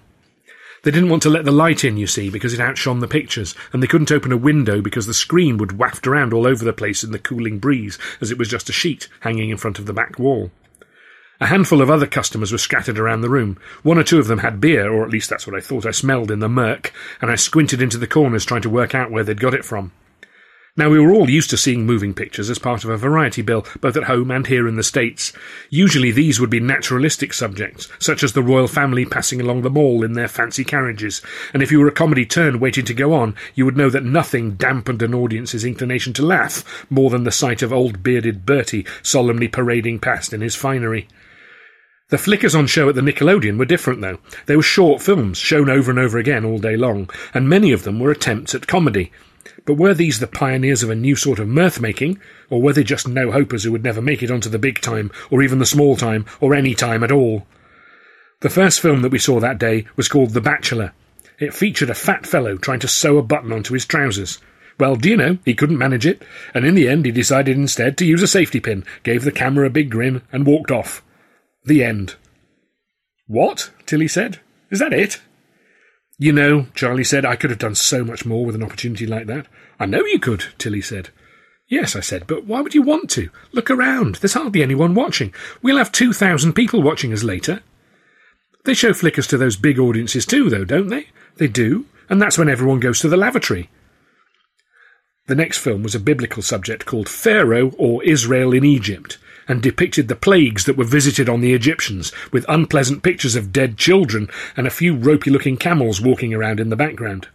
They 0.83 0.91
didn't 0.91 1.09
want 1.09 1.21
to 1.23 1.29
let 1.29 1.43
the 1.43 1.51
light 1.51 1.83
in, 1.83 1.97
you 1.97 2.07
see, 2.07 2.29
because 2.29 2.53
it 2.53 2.59
outshone 2.59 2.99
the 2.99 3.07
pictures, 3.07 3.55
and 3.73 3.83
they 3.83 3.87
couldn't 3.87 4.11
open 4.11 4.31
a 4.31 4.37
window 4.37 4.81
because 4.81 5.05
the 5.05 5.13
screen 5.13 5.57
would 5.57 5.77
waft 5.77 6.07
around 6.07 6.33
all 6.33 6.47
over 6.47 6.63
the 6.63 6.73
place 6.73 7.03
in 7.03 7.11
the 7.11 7.19
cooling 7.19 7.59
breeze, 7.59 7.97
as 8.21 8.31
it 8.31 8.37
was 8.37 8.47
just 8.47 8.69
a 8.69 8.73
sheet 8.73 9.09
hanging 9.19 9.49
in 9.49 9.57
front 9.57 9.79
of 9.79 9.85
the 9.85 9.93
back 9.93 10.17
wall. 10.17 10.51
A 11.39 11.47
handful 11.47 11.81
of 11.81 11.89
other 11.89 12.07
customers 12.07 12.51
were 12.51 12.57
scattered 12.57 12.97
around 12.97 13.21
the 13.21 13.29
room. 13.29 13.59
One 13.83 13.97
or 13.99 14.03
two 14.03 14.17
of 14.17 14.27
them 14.27 14.39
had 14.39 14.61
beer, 14.61 14.91
or 14.91 15.03
at 15.03 15.11
least 15.11 15.29
that's 15.29 15.45
what 15.45 15.55
I 15.55 15.59
thought 15.59 15.85
I 15.85 15.91
smelled 15.91 16.31
in 16.31 16.39
the 16.39 16.49
murk, 16.49 16.93
and 17.21 17.29
I 17.29 17.35
squinted 17.35 17.81
into 17.81 17.97
the 17.97 18.07
corners 18.07 18.45
trying 18.45 18.63
to 18.63 18.69
work 18.69 18.95
out 18.95 19.11
where 19.11 19.23
they'd 19.23 19.39
got 19.39 19.53
it 19.53 19.65
from. 19.65 19.91
Now, 20.77 20.91
we 20.91 20.99
were 20.99 21.11
all 21.11 21.27
used 21.27 21.49
to 21.49 21.57
seeing 21.57 21.87
moving 21.87 22.13
pictures 22.13 22.51
as 22.51 22.59
part 22.59 22.83
of 22.83 22.91
a 22.91 22.97
variety 22.97 23.41
bill, 23.41 23.65
both 23.81 23.97
at 23.97 24.03
home 24.03 24.29
and 24.29 24.45
here 24.45 24.67
in 24.67 24.75
the 24.75 24.83
States. 24.83 25.33
Usually 25.71 26.11
these 26.11 26.39
would 26.39 26.51
be 26.51 26.59
naturalistic 26.59 27.33
subjects, 27.33 27.89
such 27.97 28.21
as 28.21 28.33
the 28.33 28.43
royal 28.43 28.67
family 28.67 29.03
passing 29.03 29.41
along 29.41 29.63
the 29.63 29.71
mall 29.71 30.03
in 30.03 30.13
their 30.13 30.27
fancy 30.27 30.63
carriages, 30.63 31.23
and 31.51 31.63
if 31.63 31.71
you 31.71 31.79
were 31.79 31.87
a 31.87 31.91
comedy 31.91 32.27
turn 32.27 32.59
waiting 32.59 32.85
to 32.85 32.93
go 32.93 33.13
on, 33.13 33.33
you 33.55 33.65
would 33.65 33.75
know 33.75 33.89
that 33.89 34.03
nothing 34.03 34.51
dampened 34.51 35.01
an 35.01 35.15
audience's 35.15 35.65
inclination 35.65 36.13
to 36.13 36.23
laugh 36.23 36.85
more 36.91 37.09
than 37.09 37.23
the 37.23 37.31
sight 37.31 37.63
of 37.63 37.73
old 37.73 38.03
bearded 38.03 38.45
Bertie 38.45 38.85
solemnly 39.01 39.47
parading 39.47 39.97
past 39.97 40.31
in 40.31 40.41
his 40.41 40.55
finery. 40.55 41.07
The 42.09 42.19
flickers 42.19 42.53
on 42.53 42.67
show 42.67 42.87
at 42.87 42.93
the 42.93 43.01
Nickelodeon 43.01 43.57
were 43.57 43.65
different, 43.65 44.01
though. 44.01 44.19
They 44.45 44.55
were 44.55 44.61
short 44.61 45.01
films, 45.01 45.39
shown 45.39 45.71
over 45.71 45.89
and 45.89 45.99
over 45.99 46.19
again 46.19 46.45
all 46.45 46.59
day 46.59 46.77
long, 46.77 47.09
and 47.33 47.49
many 47.49 47.71
of 47.71 47.81
them 47.81 47.99
were 47.99 48.11
attempts 48.11 48.53
at 48.53 48.67
comedy, 48.67 49.11
but 49.67 49.73
were 49.73 49.93
these 49.93 50.19
the 50.19 50.27
pioneers 50.27 50.81
of 50.81 50.89
a 50.89 50.95
new 50.95 51.13
sort 51.15 51.39
of 51.39 51.47
mirth 51.47 51.81
making, 51.81 52.19
or 52.49 52.61
were 52.61 52.71
they 52.71 52.85
just 52.85 53.05
no 53.05 53.31
hopers 53.31 53.65
who 53.65 53.71
would 53.73 53.83
never 53.83 54.01
make 54.01 54.23
it 54.23 54.31
onto 54.31 54.49
the 54.49 54.57
big 54.57 54.79
time, 54.79 55.11
or 55.29 55.43
even 55.43 55.59
the 55.59 55.65
small 55.65 55.97
time, 55.97 56.25
or 56.39 56.55
any 56.55 56.73
time 56.73 57.03
at 57.03 57.11
all? 57.11 57.45
The 58.39 58.49
first 58.49 58.79
film 58.79 59.01
that 59.01 59.11
we 59.11 59.19
saw 59.19 59.41
that 59.41 59.59
day 59.59 59.85
was 59.97 60.07
called 60.07 60.29
The 60.29 60.39
Bachelor. 60.39 60.93
It 61.37 61.53
featured 61.53 61.89
a 61.89 61.95
fat 61.95 62.25
fellow 62.25 62.55
trying 62.57 62.79
to 62.79 62.87
sew 62.87 63.17
a 63.17 63.23
button 63.23 63.51
onto 63.51 63.73
his 63.73 63.85
trousers. 63.85 64.39
Well, 64.79 64.95
do 64.95 65.09
you 65.09 65.17
know, 65.17 65.37
he 65.43 65.53
couldn't 65.53 65.77
manage 65.77 66.05
it, 66.05 66.23
and 66.53 66.65
in 66.65 66.75
the 66.75 66.87
end 66.87 67.05
he 67.05 67.11
decided 67.11 67.57
instead 67.57 67.97
to 67.97 68.05
use 68.05 68.23
a 68.23 68.27
safety 68.27 68.61
pin, 68.61 68.85
gave 69.03 69.25
the 69.25 69.33
camera 69.33 69.67
a 69.67 69.69
big 69.69 69.91
grin, 69.91 70.21
and 70.31 70.47
walked 70.47 70.71
off. 70.71 71.03
The 71.65 71.83
end. 71.83 72.15
What? 73.25 73.71
Tilly 73.85 74.07
said. 74.07 74.39
Is 74.71 74.79
that 74.79 74.93
it? 74.93 75.19
You 76.19 76.31
know, 76.31 76.65
Charlie 76.73 77.03
said, 77.03 77.25
I 77.25 77.35
could 77.35 77.51
have 77.51 77.59
done 77.59 77.75
so 77.75 78.03
much 78.03 78.25
more 78.25 78.43
with 78.43 78.55
an 78.55 78.63
opportunity 78.63 79.05
like 79.05 79.27
that. 79.27 79.45
I 79.79 79.85
know 79.85 80.03
you 80.03 80.19
could, 80.19 80.45
Tilly 80.57 80.81
said. 80.81 81.09
Yes, 81.67 81.95
I 81.95 81.99
said, 81.99 82.25
but 82.25 82.45
why 82.45 82.61
would 82.61 82.73
you 82.73 82.81
want 82.81 83.09
to? 83.11 83.29
Look 83.51 83.69
around. 83.69 84.15
There's 84.15 84.33
hardly 84.33 84.63
anyone 84.63 84.95
watching. 84.95 85.33
We'll 85.61 85.77
have 85.77 85.91
2,000 85.91 86.53
people 86.53 86.81
watching 86.81 87.13
us 87.13 87.23
later. 87.23 87.61
They 88.63 88.73
show 88.73 88.93
flickers 88.93 89.27
to 89.27 89.37
those 89.37 89.57
big 89.57 89.77
audiences 89.77 90.25
too, 90.25 90.49
though, 90.49 90.65
don't 90.65 90.87
they? 90.87 91.07
They 91.35 91.47
do, 91.47 91.85
and 92.09 92.21
that's 92.21 92.37
when 92.37 92.49
everyone 92.49 92.79
goes 92.79 92.99
to 93.01 93.09
the 93.09 93.17
lavatory. 93.17 93.69
The 95.27 95.35
next 95.35 95.57
film 95.57 95.83
was 95.83 95.93
a 95.93 95.99
biblical 95.99 96.41
subject 96.41 96.85
called 96.85 97.09
Pharaoh 97.09 97.71
or 97.77 98.03
Israel 98.03 98.53
in 98.53 98.63
Egypt, 98.63 99.17
and 99.47 99.61
depicted 99.61 100.07
the 100.07 100.15
plagues 100.15 100.65
that 100.65 100.77
were 100.77 100.83
visited 100.83 101.29
on 101.29 101.41
the 101.41 101.53
Egyptians, 101.53 102.11
with 102.31 102.45
unpleasant 102.47 103.03
pictures 103.03 103.35
of 103.35 103.53
dead 103.53 103.77
children 103.77 104.29
and 104.55 104.67
a 104.67 104.71
few 104.71 104.95
ropey 104.95 105.29
looking 105.29 105.57
camels 105.57 106.01
walking 106.01 106.33
around 106.33 106.59
in 106.59 106.69
the 106.69 106.75
background. 106.75 107.27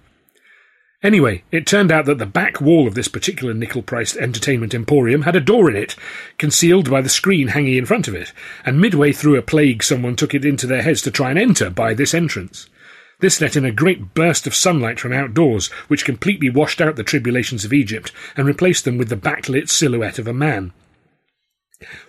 Anyway, 1.03 1.43
it 1.51 1.67
turned 1.67 1.91
out 1.91 2.07
that 2.07 2.19
the 2.19 2.27
back 2.27 2.61
wall 2.61 2.87
of 2.87 2.95
this 2.95 3.09
particular 3.09 3.53
nickel 3.53 3.83
priced 3.83 4.17
entertainment 4.19 4.73
emporium 4.73 5.23
had 5.23 5.35
a 5.35 5.41
door 5.41 5.69
in 5.69 5.75
it, 5.75 5.97
concealed 6.39 6.89
by 6.89 7.01
the 7.01 7.09
screen 7.09 7.49
hanging 7.49 7.77
in 7.77 7.87
front 7.87 8.07
of 8.07 8.15
it, 8.15 8.33
and 8.65 8.81
midway 8.81 9.11
through 9.11 9.37
a 9.37 9.43
plague 9.43 9.83
someone 9.83 10.15
took 10.15 10.33
it 10.33 10.45
into 10.45 10.67
their 10.67 10.83
heads 10.83 11.03
to 11.03 11.11
try 11.11 11.31
and 11.31 11.41
enter 11.41 11.71
by 11.71 11.93
this 11.93 12.15
entrance. 12.15 12.69
This 13.19 13.41
let 13.41 13.57
in 13.57 13.65
a 13.65 13.73
great 13.73 14.15
burst 14.15 14.47
of 14.47 14.55
sunlight 14.55 15.01
from 15.01 15.13
outdoors, 15.13 15.69
which 15.89 16.05
completely 16.05 16.51
washed 16.51 16.81
out 16.81 16.95
the 16.95 17.03
tribulations 17.03 17.65
of 17.65 17.73
Egypt 17.73 18.13
and 18.37 18.47
replaced 18.47 18.85
them 18.85 18.97
with 18.97 19.09
the 19.09 19.17
backlit 19.17 19.69
silhouette 19.69 20.21
of 20.21 20.29
a 20.29 20.33
man. 20.33 20.73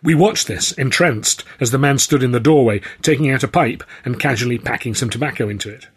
We 0.01 0.15
watched 0.15 0.47
this, 0.47 0.71
entranced, 0.73 1.43
as 1.59 1.71
the 1.71 1.77
man 1.77 1.97
stood 1.97 2.23
in 2.23 2.31
the 2.31 2.39
doorway, 2.39 2.81
taking 3.01 3.29
out 3.29 3.43
a 3.43 3.47
pipe 3.47 3.83
and 4.05 4.19
casually 4.19 4.57
packing 4.57 4.95
some 4.95 5.09
tobacco 5.09 5.49
into 5.49 5.69
it. 5.69 5.87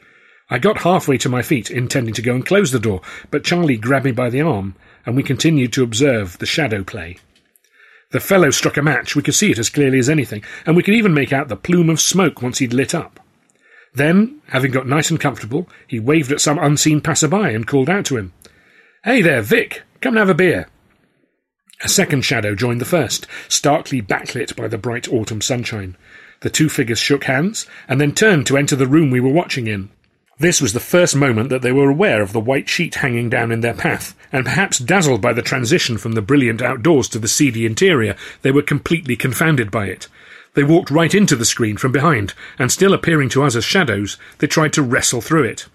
I 0.49 0.59
got 0.59 0.83
halfway 0.83 1.18
to 1.18 1.28
my 1.28 1.42
feet, 1.42 1.71
intending 1.71 2.14
to 2.14 2.23
go 2.23 2.35
and 2.35 2.47
close 2.47 2.71
the 2.71 2.78
door, 2.78 3.00
but 3.30 3.45
Charlie 3.45 3.76
grabbed 3.76 4.04
me 4.04 4.12
by 4.12 4.30
the 4.30 4.42
arm, 4.42 4.76
and 5.04 5.16
we 5.16 5.23
continued 5.23 5.73
to 5.73 5.83
observe 5.83 6.38
the 6.38 6.47
shadow 6.47 6.85
play. 6.85 7.18
The 8.12 8.21
fellow 8.21 8.50
struck 8.50 8.76
a 8.76 8.83
match, 8.83 9.16
we 9.16 9.23
could 9.23 9.35
see 9.35 9.50
it 9.50 9.59
as 9.59 9.71
clearly 9.71 9.99
as 9.99 10.09
anything, 10.09 10.45
and 10.64 10.76
we 10.76 10.83
could 10.83 10.95
even 10.95 11.14
make 11.14 11.33
out 11.33 11.49
the 11.49 11.56
plume 11.56 11.90
of 11.90 12.00
smoke 12.00 12.42
once 12.42 12.59
he'd 12.59 12.73
lit 12.73 12.95
up. 12.95 13.18
Then, 13.95 14.40
having 14.49 14.71
got 14.71 14.87
nice 14.87 15.11
and 15.11 15.18
comfortable, 15.18 15.68
he 15.88 15.99
waved 15.99 16.30
at 16.30 16.40
some 16.40 16.59
unseen 16.59 17.00
passerby 17.00 17.54
and 17.54 17.66
called 17.66 17.90
out 17.90 18.04
to 18.06 18.16
him, 18.16 18.33
Hey 19.02 19.23
there, 19.23 19.42
Vic, 19.42 19.83
come 20.00 20.12
and 20.12 20.18
have 20.18 20.28
a 20.28 20.35
beer. 20.35 20.68
A 21.85 21.88
second 21.88 22.23
shadow 22.23 22.54
joined 22.54 22.80
the 22.80 22.87
first, 22.87 23.26
starkly 23.49 24.00
backlit 24.00 24.56
by 24.56 24.66
the 24.66 24.78
bright 24.78 25.12
autumn 25.12 25.42
sunshine. 25.42 25.97
The 26.40 26.49
two 26.49 26.71
figures 26.71 26.99
shook 26.99 27.25
hands, 27.25 27.66
and 27.87 28.00
then 28.00 28.12
turned 28.12 28.47
to 28.47 28.56
enter 28.56 28.76
the 28.76 28.87
room 28.87 29.11
we 29.11 29.21
were 29.21 29.30
watching 29.30 29.66
in. 29.66 29.90
This 30.38 30.61
was 30.61 30.73
the 30.73 30.80
first 30.80 31.14
moment 31.14 31.50
that 31.50 31.62
they 31.62 31.73
were 31.73 31.90
aware 31.90 32.23
of 32.23 32.33
the 32.33 32.40
white 32.40 32.68
sheet 32.68 32.97
hanging 32.97 33.28
down 33.28 33.52
in 33.52 33.61
their 33.61 33.75
path, 33.75 34.14
and 34.33 34.45
perhaps 34.45 34.78
dazzled 34.78 35.21
by 35.21 35.33
the 35.33 35.42
transition 35.42 35.99
from 35.99 36.12
the 36.12 36.23
brilliant 36.23 36.62
outdoors 36.62 37.09
to 37.11 37.18
the 37.18 37.28
seedy 37.28 37.66
interior, 37.66 38.16
they 38.42 38.50
were 38.50 38.62
completely 38.62 39.16
confounded 39.16 39.71
by 39.71 39.87
it. 39.87 40.09
They 40.54 40.64
walked 40.64 40.90
right 40.90 41.14
into 41.14 41.37
the 41.37 41.45
screen 41.45 41.76
from 41.76 41.92
behind, 41.92 42.33
and 42.59 42.73
still 42.73 42.95
appearing 42.95 43.28
to 43.30 43.42
us 43.42 43.54
as 43.54 43.64
shadows, 43.64 44.16
they 44.38 44.47
tried 44.47 44.73
to 44.75 44.83
wrestle 44.83 45.21
through 45.21 45.45
it. 45.45 45.66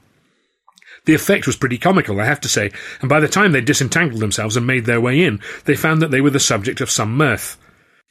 The 1.06 1.14
effect 1.16 1.48
was 1.48 1.56
pretty 1.56 1.78
comical, 1.78 2.20
I 2.20 2.26
have 2.26 2.42
to 2.42 2.50
say, 2.50 2.72
and 3.00 3.10
by 3.10 3.20
the 3.20 3.28
time 3.28 3.52
they 3.52 3.62
disentangled 3.62 4.22
themselves 4.22 4.56
and 4.56 4.68
made 4.68 4.86
their 4.86 5.02
way 5.02 5.24
in, 5.24 5.40
they 5.66 5.76
found 5.76 6.02
that 6.02 6.12
they 6.12 6.22
were 6.22 6.30
the 6.30 6.40
subject 6.40 6.80
of 6.80 6.92
some 6.92 7.18
mirth. 7.18 7.58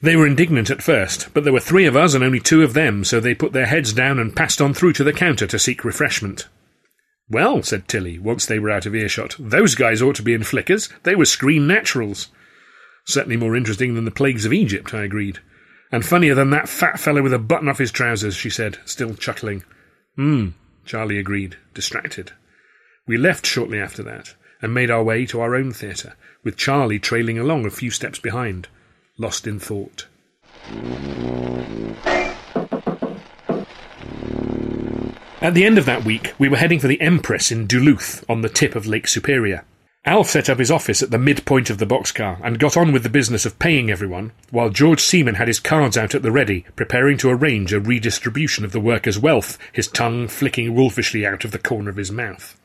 They 0.01 0.15
were 0.15 0.27
indignant 0.27 0.69
at 0.69 0.81
first, 0.81 1.29
but 1.33 1.43
there 1.43 1.53
were 1.53 1.59
three 1.59 1.85
of 1.85 1.95
us 1.95 2.13
and 2.13 2.23
only 2.23 2.39
two 2.39 2.63
of 2.63 2.73
them, 2.73 3.03
so 3.03 3.19
they 3.19 3.35
put 3.35 3.53
their 3.53 3.67
heads 3.67 3.93
down 3.93 4.19
and 4.19 4.35
passed 4.35 4.59
on 4.59 4.73
through 4.73 4.93
to 4.93 5.03
the 5.03 5.13
counter 5.13 5.47
to 5.47 5.59
seek 5.59 5.85
refreshment. 5.85 6.47
Well, 7.29 7.63
said 7.63 7.87
Tilly, 7.87 8.19
once 8.19 8.45
they 8.45 8.59
were 8.59 8.71
out 8.71 8.85
of 8.85 8.95
earshot, 8.95 9.35
those 9.39 9.75
guys 9.75 10.01
ought 10.01 10.15
to 10.15 10.23
be 10.23 10.33
in 10.33 10.43
flickers. 10.43 10.89
They 11.03 11.15
were 11.15 11.25
screen 11.25 11.67
naturals. 11.67 12.27
Certainly 13.05 13.37
more 13.37 13.55
interesting 13.55 13.95
than 13.95 14.05
the 14.05 14.11
plagues 14.11 14.43
of 14.43 14.51
Egypt, 14.51 14.93
I 14.93 15.03
agreed. 15.03 15.39
And 15.91 16.05
funnier 16.05 16.35
than 16.35 16.49
that 16.49 16.67
fat 16.67 16.99
fellow 16.99 17.21
with 17.21 17.33
a 17.33 17.39
button 17.39 17.69
off 17.69 17.77
his 17.77 17.91
trousers, 17.91 18.35
she 18.35 18.49
said, 18.49 18.79
still 18.85 19.13
chuckling. 19.13 19.63
Hmm, 20.15 20.49
Charlie 20.83 21.19
agreed, 21.19 21.57
distracted. 21.73 22.33
We 23.11 23.17
left 23.17 23.45
shortly 23.45 23.77
after 23.77 24.03
that, 24.03 24.35
and 24.61 24.73
made 24.73 24.89
our 24.89 25.03
way 25.03 25.25
to 25.25 25.41
our 25.41 25.53
own 25.53 25.73
theatre, 25.73 26.13
with 26.45 26.55
Charlie 26.55 26.97
trailing 26.97 27.37
along 27.37 27.65
a 27.65 27.69
few 27.69 27.91
steps 27.91 28.19
behind 28.19 28.69
lost 29.17 29.45
in 29.45 29.59
thought. 29.59 30.05
At 35.41 35.53
the 35.53 35.65
end 35.65 35.77
of 35.77 35.85
that 35.85 36.05
week, 36.05 36.33
we 36.39 36.47
were 36.47 36.55
heading 36.55 36.79
for 36.79 36.87
the 36.87 37.01
Empress 37.01 37.51
in 37.51 37.67
Duluth 37.67 38.23
on 38.29 38.43
the 38.43 38.47
tip 38.47 38.75
of 38.77 38.87
Lake 38.87 39.09
Superior. 39.09 39.65
Alf 40.05 40.29
set 40.29 40.49
up 40.49 40.59
his 40.59 40.71
office 40.71 41.03
at 41.03 41.11
the 41.11 41.17
midpoint 41.17 41.69
of 41.69 41.79
the 41.79 41.85
boxcar 41.85 42.39
and 42.41 42.59
got 42.59 42.77
on 42.77 42.93
with 42.93 43.03
the 43.03 43.09
business 43.09 43.45
of 43.45 43.59
paying 43.59 43.91
everyone, 43.91 44.31
while 44.51 44.69
George 44.69 45.01
Seaman 45.01 45.35
had 45.35 45.49
his 45.49 45.59
cards 45.59 45.97
out 45.97 46.15
at 46.15 46.21
the 46.21 46.31
ready, 46.31 46.63
preparing 46.77 47.17
to 47.17 47.29
arrange 47.29 47.73
a 47.73 47.81
redistribution 47.81 48.63
of 48.63 48.71
the 48.71 48.79
workers' 48.79 49.19
wealth, 49.19 49.57
his 49.73 49.89
tongue 49.89 50.29
flicking 50.29 50.73
wolfishly 50.73 51.25
out 51.25 51.43
of 51.43 51.51
the 51.51 51.59
corner 51.59 51.89
of 51.89 51.97
his 51.97 52.09
mouth. 52.09 52.57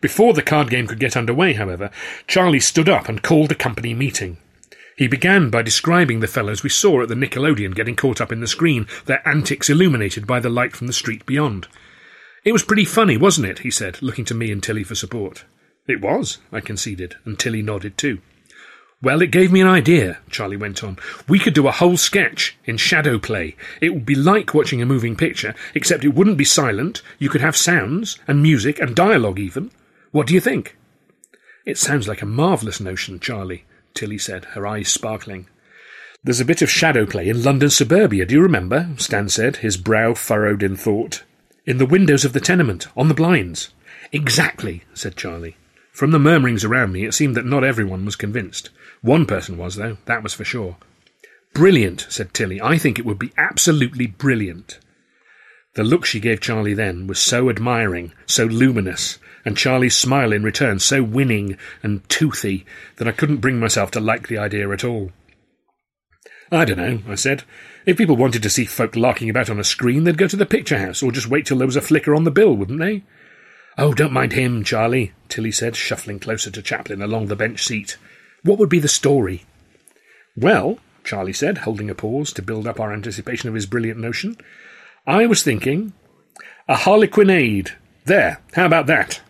Before 0.00 0.32
the 0.32 0.42
card 0.42 0.70
game 0.70 0.86
could 0.86 1.00
get 1.00 1.16
under 1.16 1.34
way, 1.34 1.54
however, 1.54 1.90
Charlie 2.26 2.60
stood 2.60 2.88
up 2.88 3.08
and 3.08 3.22
called 3.22 3.50
a 3.50 3.56
company 3.56 3.94
meeting. 3.94 4.38
He 4.96 5.06
began 5.06 5.50
by 5.50 5.62
describing 5.62 6.20
the 6.20 6.26
fellows 6.26 6.62
we 6.62 6.70
saw 6.70 7.02
at 7.02 7.08
the 7.08 7.14
Nickelodeon 7.14 7.74
getting 7.74 7.96
caught 7.96 8.20
up 8.20 8.32
in 8.32 8.40
the 8.40 8.46
screen, 8.46 8.86
their 9.06 9.26
antics 9.26 9.70
illuminated 9.70 10.26
by 10.26 10.40
the 10.40 10.50
light 10.50 10.74
from 10.74 10.86
the 10.88 10.92
street 10.92 11.24
beyond. 11.24 11.68
It 12.44 12.52
was 12.52 12.64
pretty 12.64 12.84
funny, 12.84 13.16
wasn't 13.16 13.48
it? 13.48 13.60
he 13.60 13.70
said, 13.70 14.02
looking 14.02 14.24
to 14.24 14.34
me 14.34 14.50
and 14.50 14.62
Tilly 14.62 14.84
for 14.84 14.94
support. 14.94 15.44
It 15.86 16.00
was, 16.00 16.38
I 16.52 16.60
conceded, 16.60 17.16
and 17.24 17.38
Tilly 17.38 17.62
nodded 17.62 17.96
too. 17.96 18.20
Well, 19.00 19.22
it 19.22 19.30
gave 19.30 19.52
me 19.52 19.60
an 19.60 19.68
idea, 19.68 20.18
Charlie 20.30 20.56
went 20.56 20.82
on. 20.82 20.98
We 21.28 21.38
could 21.38 21.54
do 21.54 21.68
a 21.68 21.72
whole 21.72 21.96
sketch 21.96 22.56
in 22.64 22.76
shadow 22.76 23.18
play. 23.20 23.54
It 23.80 23.90
would 23.90 24.04
be 24.04 24.16
like 24.16 24.54
watching 24.54 24.82
a 24.82 24.86
moving 24.86 25.14
picture, 25.14 25.54
except 25.74 26.04
it 26.04 26.14
wouldn't 26.14 26.38
be 26.38 26.44
silent. 26.44 27.02
You 27.20 27.28
could 27.28 27.40
have 27.40 27.56
sounds, 27.56 28.18
and 28.26 28.42
music, 28.42 28.80
and 28.80 28.96
dialogue 28.96 29.38
even. 29.38 29.70
What 30.10 30.26
do 30.26 30.34
you 30.34 30.40
think? 30.40 30.76
It 31.66 31.78
sounds 31.78 32.08
like 32.08 32.22
a 32.22 32.26
marvellous 32.26 32.80
notion, 32.80 33.20
Charlie, 33.20 33.64
Tilly 33.94 34.18
said, 34.18 34.46
her 34.46 34.66
eyes 34.66 34.88
sparkling. 34.88 35.48
There's 36.24 36.40
a 36.40 36.44
bit 36.44 36.62
of 36.62 36.70
shadow 36.70 37.04
play 37.06 37.28
in 37.28 37.42
London 37.42 37.70
suburbia, 37.70 38.26
do 38.26 38.34
you 38.34 38.40
remember? 38.40 38.88
Stan 38.96 39.28
said, 39.28 39.56
his 39.56 39.76
brow 39.76 40.14
furrowed 40.14 40.62
in 40.62 40.76
thought. 40.76 41.22
In 41.66 41.78
the 41.78 41.86
windows 41.86 42.24
of 42.24 42.32
the 42.32 42.40
tenement, 42.40 42.88
on 42.96 43.08
the 43.08 43.14
blinds. 43.14 43.68
Exactly, 44.10 44.84
said 44.94 45.16
Charlie. 45.16 45.56
From 45.92 46.12
the 46.12 46.18
murmurings 46.18 46.64
around 46.64 46.92
me, 46.92 47.04
it 47.04 47.12
seemed 47.12 47.36
that 47.36 47.44
not 47.44 47.64
everyone 47.64 48.04
was 48.04 48.16
convinced. 48.16 48.70
One 49.02 49.26
person 49.26 49.58
was, 49.58 49.76
though, 49.76 49.98
that 50.06 50.22
was 50.22 50.32
for 50.32 50.44
sure. 50.44 50.76
Brilliant, 51.52 52.06
said 52.08 52.32
Tilly. 52.32 52.60
I 52.60 52.78
think 52.78 52.98
it 52.98 53.04
would 53.04 53.18
be 53.18 53.32
absolutely 53.36 54.06
brilliant. 54.06 54.78
The 55.74 55.84
look 55.84 56.04
she 56.04 56.20
gave 56.20 56.40
Charlie 56.40 56.74
then 56.74 57.06
was 57.06 57.18
so 57.18 57.50
admiring, 57.50 58.12
so 58.26 58.44
luminous, 58.44 59.18
and 59.48 59.56
Charlie's 59.56 59.96
smile 59.96 60.34
in 60.34 60.42
return 60.42 60.78
so 60.78 61.02
winning 61.02 61.56
and 61.82 62.06
toothy 62.10 62.66
that 62.96 63.08
I 63.08 63.12
couldn't 63.12 63.38
bring 63.38 63.58
myself 63.58 63.90
to 63.92 64.00
like 64.00 64.28
the 64.28 64.36
idea 64.36 64.70
at 64.70 64.84
all. 64.84 65.10
I 66.52 66.66
don't 66.66 66.76
know, 66.76 67.00
I 67.08 67.14
said. 67.14 67.44
If 67.86 67.96
people 67.96 68.14
wanted 68.14 68.42
to 68.42 68.50
see 68.50 68.66
folk 68.66 68.94
larking 68.94 69.30
about 69.30 69.48
on 69.48 69.58
a 69.58 69.64
screen, 69.64 70.04
they'd 70.04 70.18
go 70.18 70.28
to 70.28 70.36
the 70.36 70.44
picture 70.44 70.78
house, 70.78 71.02
or 71.02 71.12
just 71.12 71.30
wait 71.30 71.46
till 71.46 71.56
there 71.56 71.66
was 71.66 71.76
a 71.76 71.80
flicker 71.80 72.14
on 72.14 72.24
the 72.24 72.30
bill, 72.30 72.52
wouldn't 72.52 72.78
they? 72.78 73.04
Oh, 73.78 73.94
don't 73.94 74.12
mind 74.12 74.34
him, 74.34 74.64
Charlie, 74.64 75.12
Tilly 75.30 75.50
said, 75.52 75.76
shuffling 75.76 76.18
closer 76.18 76.50
to 76.50 76.60
Chaplin 76.60 77.00
along 77.00 77.26
the 77.28 77.36
bench 77.36 77.64
seat. 77.64 77.96
What 78.42 78.58
would 78.58 78.68
be 78.68 78.80
the 78.80 78.86
story? 78.86 79.46
Well, 80.36 80.78
Charlie 81.04 81.32
said, 81.32 81.58
holding 81.58 81.88
a 81.88 81.94
pause 81.94 82.34
to 82.34 82.42
build 82.42 82.66
up 82.66 82.78
our 82.78 82.92
anticipation 82.92 83.48
of 83.48 83.54
his 83.54 83.64
brilliant 83.64 83.98
notion, 83.98 84.36
I 85.06 85.24
was 85.24 85.42
thinking 85.42 85.94
a 86.68 86.76
harlequinade. 86.76 87.72
There, 88.04 88.42
how 88.52 88.66
about 88.66 88.86
that? 88.88 89.22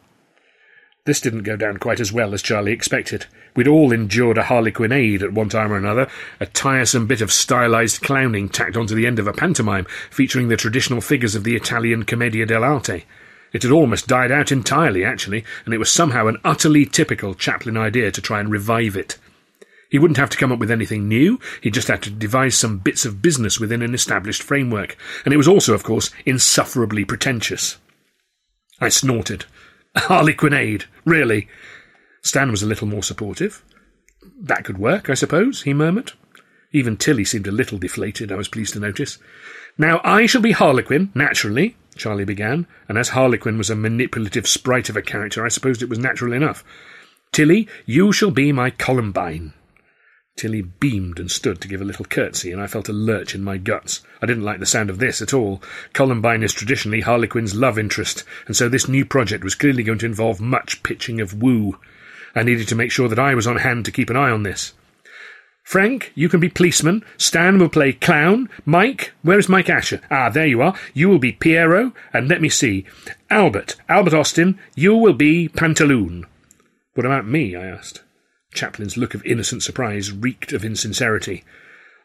This 1.09 1.23
didn't 1.23 1.45
go 1.45 1.57
down 1.57 1.79
quite 1.79 2.01
as 2.01 2.13
well 2.13 2.35
as 2.35 2.43
Charlie 2.43 2.73
expected. 2.73 3.25
We'd 3.57 3.67
all 3.67 3.93
endured 3.93 4.37
a 4.37 4.43
harlequinade 4.43 5.23
at 5.23 5.33
one 5.33 5.49
time 5.49 5.73
or 5.73 5.79
another, 5.79 6.07
a 6.39 6.45
tiresome 6.45 7.07
bit 7.07 7.23
of 7.23 7.33
stylized 7.33 8.03
clowning 8.03 8.51
tacked 8.51 8.77
onto 8.77 8.95
the 8.95 9.07
end 9.07 9.19
of 9.19 9.27
a 9.27 9.33
pantomime, 9.33 9.87
featuring 10.11 10.49
the 10.49 10.57
traditional 10.59 11.01
figures 11.01 11.35
of 11.35 11.45
the 11.45 11.57
Italian 11.57 12.03
commedia 12.03 12.45
dell'arte. 12.45 13.05
It 13.55 13.63
had 13.63 13.73
almost 13.73 14.07
died 14.07 14.31
out 14.31 14.53
entirely, 14.53 15.03
actually, 15.03 15.47
and 15.65 15.73
it 15.73 15.79
was 15.79 15.91
somehow 15.91 16.27
an 16.27 16.37
utterly 16.45 16.85
typical 16.85 17.33
Chaplin 17.33 17.79
idea 17.79 18.11
to 18.11 18.21
try 18.21 18.39
and 18.39 18.51
revive 18.51 18.95
it. 18.95 19.17
He 19.89 19.99
wouldn't 19.99 20.19
have 20.19 20.29
to 20.29 20.37
come 20.37 20.53
up 20.53 20.59
with 20.59 20.71
anything 20.71 21.09
new, 21.09 21.41
he'd 21.63 21.73
just 21.73 21.89
had 21.89 22.03
to 22.03 22.11
devise 22.11 22.55
some 22.55 22.81
bits 22.81 23.07
of 23.07 23.23
business 23.23 23.59
within 23.59 23.81
an 23.81 23.95
established 23.95 24.43
framework, 24.43 24.95
and 25.25 25.33
it 25.33 25.39
was 25.39 25.49
also, 25.49 25.73
of 25.73 25.85
course, 25.85 26.11
insufferably 26.27 27.07
pretentious. 27.07 27.79
I 28.79 28.91
snorted. 28.91 29.47
Harlequinade, 29.99 30.85
really? 31.05 31.49
Stan 32.23 32.51
was 32.51 32.63
a 32.63 32.67
little 32.67 32.87
more 32.87 33.03
supportive. 33.03 33.65
That 34.41 34.65
could 34.65 34.79
work, 34.79 35.09
I 35.09 35.15
suppose, 35.15 35.63
he 35.63 35.75
murmured. 35.75 36.13
Even 36.73 36.97
Tilly 36.97 37.25
seemed 37.25 37.47
a 37.47 37.53
little 37.53 37.79
deflated, 37.79 38.31
I 38.31 38.37
was 38.37 38.49
pleased 38.49 38.75
to 38.75 38.81
notice. 38.81 39.19
Now 39.79 40.01
I 40.05 40.27
shall 40.27 40.43
be 40.43 40.53
Harlequin, 40.53 41.11
naturally, 41.15 41.77
Charlie 41.97 42.25
began, 42.25 42.67
and 42.89 42.99
as 42.99 43.11
Harlequin 43.11 43.59
was 43.59 43.71
a 43.71 43.77
manipulative 43.77 44.47
sprite 44.47 44.89
of 44.89 44.97
a 44.97 45.03
character, 45.03 45.45
I 45.45 45.49
supposed 45.49 45.83
it 45.83 45.89
was 45.89 45.99
natural 45.99 46.33
enough. 46.33 46.65
Tilly, 47.33 47.69
you 47.87 48.13
shall 48.13 48.31
be 48.31 48.53
my 48.53 48.71
Columbine. 48.71 49.53
Tilly 50.39 50.63
beamed 50.63 51.19
and 51.19 51.31
stood 51.31 51.61
to 51.61 51.69
give 51.69 51.81
a 51.81 51.85
little 51.85 52.05
curtsy, 52.05 52.53
and 52.53 52.63
I 52.63 52.69
felt 52.69 52.89
a 52.89 52.93
lurch 52.93 53.35
in 53.35 53.43
my 53.43 53.59
guts. 53.59 54.03
I 54.23 54.27
didn't 54.27 54.45
like 54.45 54.61
the 54.61 54.67
sound 54.67 54.89
of 54.89 55.01
this 55.01 55.21
at 55.21 55.35
all. 55.35 55.61
Columbine 55.93 56.45
is 56.45 56.53
traditionally 56.53 57.01
Harlequin's 57.01 57.57
love 57.57 57.79
interest, 57.79 58.23
and 58.47 58.57
so 58.57 58.69
this 58.69 58.89
new 58.89 59.05
project 59.05 59.43
was 59.43 59.57
clearly 59.57 59.83
going 59.83 59.99
to 59.99 60.07
involve 60.07 60.41
much 60.41 60.83
pitching 60.85 61.21
of 61.21 61.43
woo. 61.43 61.79
I 62.37 62.45
needed 62.45 62.69
to 62.69 62.77
make 62.77 62.93
sure 62.93 63.09
that 63.09 63.19
I 63.19 63.35
was 63.35 63.49
on 63.49 63.57
hand 63.57 63.85
to 63.87 63.91
keep 63.91 64.11
an 64.11 64.17
eye 64.17 64.31
on 64.31 64.45
this. 64.45 64.75
Frank, 65.65 66.13
you 66.15 66.29
can 66.29 66.41
be 66.41 66.49
policeman. 66.49 67.05
Stan 67.17 67.59
will 67.59 67.69
play 67.69 67.93
clown. 67.93 68.49
Mike, 68.65 69.13
where 69.23 69.39
is 69.39 69.49
Mike 69.49 69.69
Asher? 69.69 70.01
Ah, 70.11 70.31
there 70.31 70.47
you 70.47 70.63
are. 70.63 70.75
You 70.95 71.09
will 71.09 71.19
be 71.19 71.33
Pierrot, 71.33 71.93
and 72.13 72.29
let 72.29 72.41
me 72.41 72.49
see. 72.49 72.87
Albert, 73.29 73.77
Albert 73.89 74.15
Austin, 74.15 74.59
you 74.77 74.95
will 74.95 75.13
be 75.13 75.49
Pantaloon. 75.49 76.25
What 76.95 77.05
about 77.05 77.27
me? 77.27 77.55
I 77.55 77.67
asked. 77.67 78.03
Chaplin's 78.53 78.97
look 78.97 79.15
of 79.15 79.25
innocent 79.25 79.63
surprise 79.63 80.13
reeked 80.13 80.53
of 80.53 80.65
insincerity. 80.65 81.45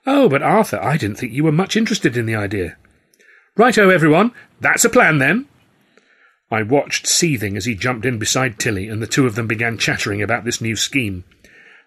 Oh, 0.06 0.28
but 0.28 0.42
Arthur, 0.44 0.80
I 0.82 0.98
didn't 0.98 1.18
think 1.18 1.34
you 1.34 1.44
were 1.44 1.52
much 1.52 1.76
interested 1.78 2.18
in 2.18 2.26
the 2.26 2.36
idea. 2.36 2.78
Righto, 3.56 3.90
everyone. 3.90 4.32
That's 4.60 4.84
a 4.84 4.90
plan, 4.90 5.20
then. 5.20 5.48
I 6.52 6.62
watched 6.62 7.08
seething 7.08 7.58
as 7.58 7.66
he 7.66 7.76
jumped 7.76 8.06
in 8.06 8.20
beside 8.20 8.60
Tilly, 8.60 8.88
and 8.88 9.02
the 9.02 9.08
two 9.08 9.26
of 9.26 9.36
them 9.36 9.48
began 9.48 9.78
chattering 9.78 10.22
about 10.22 10.44
this 10.44 10.62
new 10.62 10.76
scheme. 10.76 11.24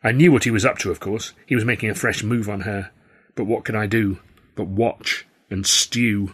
I 0.03 0.13
knew 0.13 0.33
what 0.33 0.45
he 0.45 0.51
was 0.51 0.65
up 0.65 0.79
to, 0.79 0.91
of 0.91 1.01
course. 1.01 1.33
He 1.47 1.55
was 1.55 1.65
making 1.65 1.91
a 1.91 1.95
fresh 1.95 2.23
move 2.23 2.49
on 2.49 2.61
her. 2.61 2.91
But 3.35 3.45
what 3.45 3.65
could 3.65 3.77
I 3.77 3.87
do 3.87 4.19
but 4.55 4.67
watch 4.67 5.27
and 5.51 5.67
stew? 5.67 6.33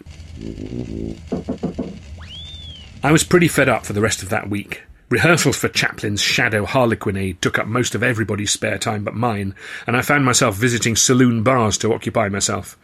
I 3.03 3.11
was 3.11 3.25
pretty 3.25 3.49
fed 3.49 3.69
up 3.69 3.85
for 3.85 3.93
the 3.93 4.01
rest 4.01 4.23
of 4.23 4.29
that 4.29 4.49
week. 4.49 4.83
Rehearsals 5.13 5.59
for 5.59 5.69
Chaplin's 5.69 6.23
Shadow 6.23 6.65
Harlequinade 6.65 7.43
took 7.43 7.59
up 7.59 7.67
most 7.67 7.95
of 7.95 8.03
everybody's 8.03 8.51
spare 8.51 8.79
time 8.79 9.05
but 9.05 9.13
mine, 9.13 9.55
and 9.87 9.95
I 9.95 10.01
found 10.01 10.25
myself 10.25 10.57
visiting 10.57 10.97
saloon 10.97 11.43
bars 11.43 11.77
to 11.79 11.93
occupy 11.93 12.31
myself. 12.31 12.79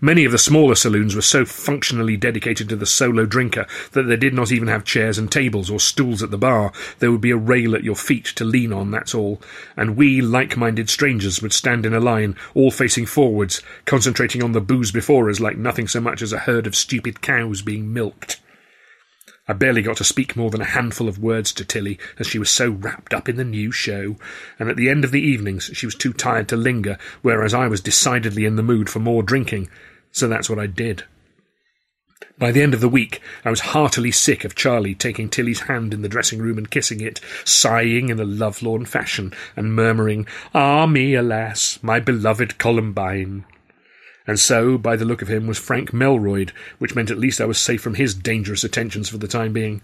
Many 0.00 0.24
of 0.24 0.32
the 0.32 0.38
smaller 0.38 0.76
saloons 0.76 1.14
were 1.14 1.20
so 1.20 1.44
functionally 1.44 2.16
dedicated 2.16 2.70
to 2.70 2.76
the 2.76 2.86
solo 2.86 3.26
drinker 3.26 3.66
that 3.92 4.04
they 4.04 4.16
did 4.16 4.32
not 4.32 4.50
even 4.50 4.68
have 4.68 4.86
chairs 4.86 5.18
and 5.18 5.30
tables 5.30 5.68
or 5.68 5.78
stools 5.78 6.22
at 6.22 6.30
the 6.30 6.38
bar. 6.38 6.72
There 7.00 7.12
would 7.12 7.20
be 7.20 7.32
a 7.32 7.36
rail 7.36 7.74
at 7.74 7.84
your 7.84 7.96
feet 7.96 8.24
to 8.36 8.46
lean 8.46 8.72
on, 8.72 8.90
that's 8.90 9.14
all. 9.14 9.42
And 9.76 9.94
we, 9.94 10.22
like 10.22 10.56
minded 10.56 10.88
strangers, 10.88 11.42
would 11.42 11.52
stand 11.52 11.84
in 11.84 11.92
a 11.92 12.00
line, 12.00 12.34
all 12.54 12.70
facing 12.70 13.04
forwards, 13.04 13.60
concentrating 13.84 14.42
on 14.42 14.52
the 14.52 14.62
booze 14.62 14.90
before 14.90 15.28
us 15.28 15.38
like 15.38 15.58
nothing 15.58 15.86
so 15.86 16.00
much 16.00 16.22
as 16.22 16.32
a 16.32 16.38
herd 16.38 16.66
of 16.66 16.74
stupid 16.74 17.20
cows 17.20 17.60
being 17.60 17.92
milked. 17.92 18.40
I 19.46 19.52
barely 19.52 19.82
got 19.82 19.98
to 19.98 20.04
speak 20.04 20.36
more 20.36 20.50
than 20.50 20.62
a 20.62 20.66
handful 20.66 21.06
of 21.06 21.18
words 21.18 21.52
to 21.54 21.66
Tilly, 21.66 21.98
as 22.18 22.26
she 22.26 22.38
was 22.38 22.50
so 22.50 22.70
wrapped 22.70 23.12
up 23.12 23.28
in 23.28 23.36
the 23.36 23.44
new 23.44 23.70
show, 23.70 24.16
and 24.58 24.70
at 24.70 24.76
the 24.76 24.88
end 24.88 25.04
of 25.04 25.10
the 25.10 25.20
evenings 25.20 25.70
she 25.74 25.84
was 25.84 25.94
too 25.94 26.14
tired 26.14 26.48
to 26.48 26.56
linger, 26.56 26.96
whereas 27.20 27.52
I 27.52 27.68
was 27.68 27.82
decidedly 27.82 28.46
in 28.46 28.56
the 28.56 28.62
mood 28.62 28.88
for 28.88 29.00
more 29.00 29.22
drinking, 29.22 29.68
so 30.12 30.28
that's 30.28 30.48
what 30.48 30.58
I 30.58 30.66
did. 30.66 31.04
By 32.38 32.52
the 32.52 32.62
end 32.62 32.72
of 32.72 32.80
the 32.80 32.88
week, 32.88 33.20
I 33.44 33.50
was 33.50 33.60
heartily 33.60 34.10
sick 34.10 34.44
of 34.44 34.54
Charlie 34.54 34.94
taking 34.94 35.28
Tilly's 35.28 35.60
hand 35.60 35.92
in 35.92 36.00
the 36.00 36.08
dressing 36.08 36.40
room 36.40 36.56
and 36.56 36.70
kissing 36.70 37.00
it, 37.00 37.20
sighing 37.44 38.08
in 38.08 38.18
a 38.18 38.24
lovelorn 38.24 38.86
fashion, 38.86 39.34
and 39.56 39.74
murmuring, 39.74 40.26
Ah 40.54 40.86
me, 40.86 41.14
alas, 41.14 41.78
my 41.82 42.00
beloved 42.00 42.56
Columbine 42.56 43.44
and 44.26 44.38
so, 44.38 44.78
by 44.78 44.96
the 44.96 45.04
look 45.04 45.20
of 45.20 45.28
him, 45.28 45.46
was 45.46 45.58
Frank 45.58 45.92
Melroyd, 45.92 46.52
which 46.78 46.94
meant 46.94 47.10
at 47.10 47.18
least 47.18 47.40
I 47.40 47.44
was 47.44 47.58
safe 47.58 47.82
from 47.82 47.94
his 47.94 48.14
dangerous 48.14 48.64
attentions 48.64 49.08
for 49.08 49.18
the 49.18 49.28
time 49.28 49.52
being. 49.52 49.82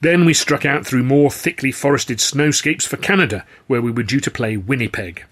Then 0.00 0.24
we 0.24 0.34
struck 0.34 0.64
out 0.64 0.86
through 0.86 1.04
more 1.04 1.30
thickly 1.30 1.70
forested 1.70 2.18
snowscapes 2.18 2.86
for 2.86 2.96
Canada, 2.96 3.46
where 3.66 3.82
we 3.82 3.92
were 3.92 4.02
due 4.02 4.20
to 4.20 4.30
play 4.30 4.56
Winnipeg. 4.56 5.24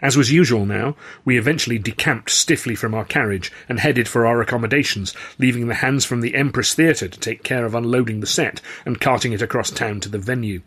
As 0.00 0.16
was 0.16 0.32
usual 0.32 0.66
now, 0.66 0.96
we 1.24 1.38
eventually 1.38 1.78
decamped 1.78 2.30
stiffly 2.30 2.74
from 2.74 2.94
our 2.94 3.04
carriage 3.04 3.50
and 3.68 3.80
headed 3.80 4.08
for 4.08 4.26
our 4.26 4.40
accommodations, 4.40 5.14
leaving 5.38 5.68
the 5.68 5.76
hands 5.76 6.04
from 6.04 6.20
the 6.20 6.34
Empress 6.34 6.74
Theatre 6.74 7.08
to 7.08 7.20
take 7.20 7.42
care 7.42 7.64
of 7.64 7.74
unloading 7.74 8.20
the 8.20 8.26
set 8.26 8.60
and 8.84 9.00
carting 9.00 9.32
it 9.32 9.42
across 9.42 9.70
town 9.70 10.00
to 10.00 10.08
the 10.08 10.18
venue. 10.18 10.62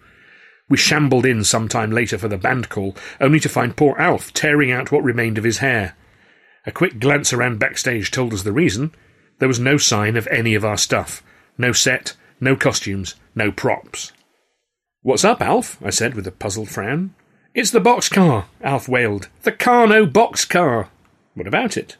We 0.67 0.77
shambled 0.77 1.25
in 1.25 1.43
some 1.43 1.67
time 1.67 1.91
later 1.91 2.17
for 2.17 2.27
the 2.27 2.37
band 2.37 2.69
call, 2.69 2.95
only 3.19 3.39
to 3.39 3.49
find 3.49 3.75
poor 3.75 3.95
Alf 3.99 4.33
tearing 4.33 4.71
out 4.71 4.91
what 4.91 5.03
remained 5.03 5.37
of 5.37 5.43
his 5.43 5.57
hair. 5.57 5.95
A 6.65 6.71
quick 6.71 6.99
glance 6.99 7.31
around 7.31 7.59
backstage 7.59 8.11
told 8.11 8.33
us 8.33 8.43
the 8.43 8.51
reason. 8.51 8.91
There 9.39 9.47
was 9.47 9.59
no 9.59 9.77
sign 9.77 10.17
of 10.17 10.27
any 10.27 10.55
of 10.55 10.65
our 10.65 10.77
stuff. 10.77 11.23
No 11.57 11.71
set, 11.71 12.15
no 12.41 12.55
costumes, 12.55 13.15
no 13.35 13.51
props. 13.51 14.11
What's 15.01 15.23
up, 15.23 15.41
Alf? 15.41 15.77
I 15.83 15.89
said 15.89 16.13
with 16.13 16.27
a 16.27 16.31
puzzled 16.31 16.69
frown. 16.69 17.15
It's 17.53 17.71
the 17.71 17.79
boxcar, 17.79 18.45
Alf 18.61 18.87
wailed. 18.89 19.29
The 19.43 19.51
Karno 19.51 20.05
boxcar. 20.11 20.89
What 21.33 21.47
about 21.47 21.77
it? 21.77 21.95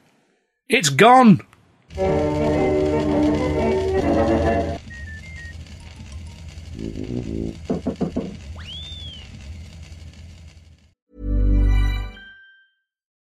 It's 0.67 0.89
gone! 0.89 1.41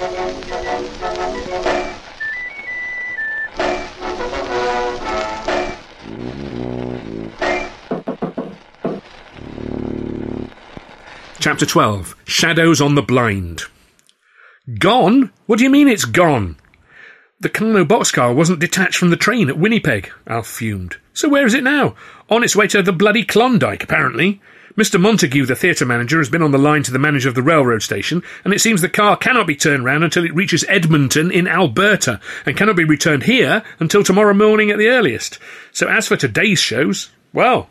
Chapter 0.00 0.16
12 11.66 12.16
Shadows 12.24 12.80
on 12.80 12.94
the 12.94 13.02
Blind. 13.02 13.64
Gone? 14.78 15.30
What 15.44 15.58
do 15.58 15.64
you 15.64 15.70
mean 15.70 15.86
it's 15.86 16.06
gone? 16.06 16.56
The 17.40 17.50
Karno 17.50 17.86
boxcar 17.86 18.34
wasn't 18.34 18.60
detached 18.60 18.96
from 18.96 19.10
the 19.10 19.18
train 19.18 19.50
at 19.50 19.58
Winnipeg, 19.58 20.10
Alf 20.26 20.46
fumed. 20.46 20.96
So 21.12 21.28
where 21.28 21.44
is 21.44 21.52
it 21.52 21.62
now? 21.62 21.94
On 22.30 22.42
its 22.42 22.56
way 22.56 22.66
to 22.68 22.80
the 22.80 22.92
bloody 22.92 23.26
Klondike, 23.26 23.84
apparently. 23.84 24.40
Mr. 24.80 24.98
Montague, 24.98 25.44
the 25.44 25.54
theatre 25.54 25.84
manager, 25.84 26.16
has 26.16 26.30
been 26.30 26.40
on 26.40 26.52
the 26.52 26.58
line 26.58 26.82
to 26.82 26.90
the 26.90 26.98
manager 26.98 27.28
of 27.28 27.34
the 27.34 27.42
railroad 27.42 27.82
station, 27.82 28.22
and 28.44 28.54
it 28.54 28.60
seems 28.60 28.80
the 28.80 28.88
car 28.88 29.14
cannot 29.14 29.46
be 29.46 29.54
turned 29.54 29.84
round 29.84 30.02
until 30.02 30.24
it 30.24 30.34
reaches 30.34 30.64
Edmonton 30.70 31.30
in 31.30 31.46
Alberta, 31.46 32.18
and 32.46 32.56
cannot 32.56 32.76
be 32.76 32.84
returned 32.84 33.24
here 33.24 33.62
until 33.78 34.02
tomorrow 34.02 34.32
morning 34.32 34.70
at 34.70 34.78
the 34.78 34.88
earliest. 34.88 35.38
So 35.70 35.86
as 35.86 36.08
for 36.08 36.16
today's 36.16 36.60
shows, 36.60 37.10
well, 37.34 37.68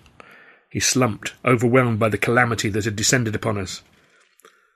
he 0.69 0.80
slumped, 0.80 1.34
overwhelmed 1.43 1.98
by 1.98 2.10
the 2.10 2.17
calamity 2.19 2.69
that 2.69 2.86
had 2.86 2.95
descended 2.95 3.34
upon 3.34 3.58
us. 3.58 3.82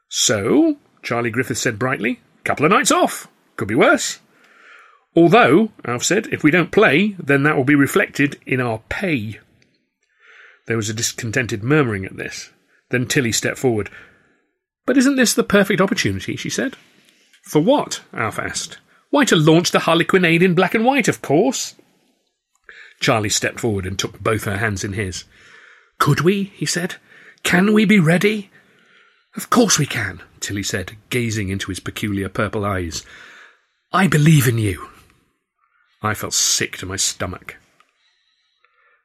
So, 0.09 0.77
Charlie 1.03 1.29
Griffith 1.29 1.59
said 1.59 1.77
brightly, 1.77 2.19
couple 2.43 2.65
of 2.65 2.71
nights 2.71 2.89
off. 2.91 3.27
Could 3.57 3.67
be 3.67 3.75
worse. 3.75 4.17
Although, 5.15 5.69
Alf 5.85 6.03
said, 6.03 6.25
if 6.31 6.43
we 6.43 6.49
don't 6.49 6.71
play, 6.71 7.15
then 7.19 7.43
that 7.43 7.55
will 7.55 7.63
be 7.63 7.75
reflected 7.75 8.39
in 8.47 8.59
our 8.59 8.79
pay. 8.89 9.39
There 10.67 10.77
was 10.77 10.89
a 10.89 10.93
discontented 10.93 11.63
murmuring 11.63 12.05
at 12.05 12.17
this. 12.17 12.51
Then 12.89 13.05
Tilly 13.05 13.31
stepped 13.31 13.57
forward. 13.57 13.89
But 14.85 14.97
isn't 14.97 15.15
this 15.15 15.33
the 15.33 15.43
perfect 15.43 15.81
opportunity? 15.81 16.35
she 16.35 16.49
said. 16.49 16.75
For 17.43 17.61
what? 17.61 18.01
Alf 18.13 18.39
asked. 18.39 18.77
Why, 19.09 19.25
to 19.25 19.35
launch 19.35 19.71
the 19.71 19.79
Harlequinade 19.79 20.41
in 20.41 20.55
black 20.55 20.73
and 20.73 20.85
white, 20.85 21.07
of 21.07 21.21
course. 21.21 21.75
Charlie 22.99 23.29
stepped 23.29 23.59
forward 23.59 23.85
and 23.85 23.99
took 23.99 24.19
both 24.19 24.45
her 24.45 24.57
hands 24.57 24.83
in 24.83 24.93
his. 24.93 25.25
Could 25.99 26.21
we? 26.21 26.45
he 26.55 26.65
said. 26.65 26.95
Can 27.43 27.73
we 27.73 27.85
be 27.85 27.99
ready? 27.99 28.49
Of 29.35 29.49
course 29.49 29.77
we 29.77 29.85
can, 29.85 30.21
Tilly 30.39 30.63
said, 30.63 30.97
gazing 31.09 31.49
into 31.49 31.67
his 31.67 31.79
peculiar 31.79 32.29
purple 32.29 32.65
eyes. 32.65 33.05
I 33.91 34.07
believe 34.07 34.47
in 34.47 34.57
you. 34.57 34.89
I 36.01 36.13
felt 36.13 36.33
sick 36.33 36.77
to 36.77 36.85
my 36.85 36.95
stomach. 36.95 37.57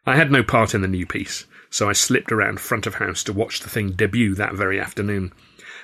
I 0.08 0.16
had 0.16 0.32
no 0.32 0.42
part 0.42 0.74
in 0.74 0.80
the 0.80 0.88
new 0.88 1.04
piece, 1.04 1.44
so 1.68 1.90
I 1.90 1.92
slipped 1.92 2.32
around 2.32 2.60
front 2.60 2.86
of 2.86 2.94
house 2.94 3.22
to 3.24 3.32
watch 3.34 3.60
the 3.60 3.68
thing 3.68 3.90
debut 3.90 4.34
that 4.36 4.54
very 4.54 4.80
afternoon. 4.80 5.34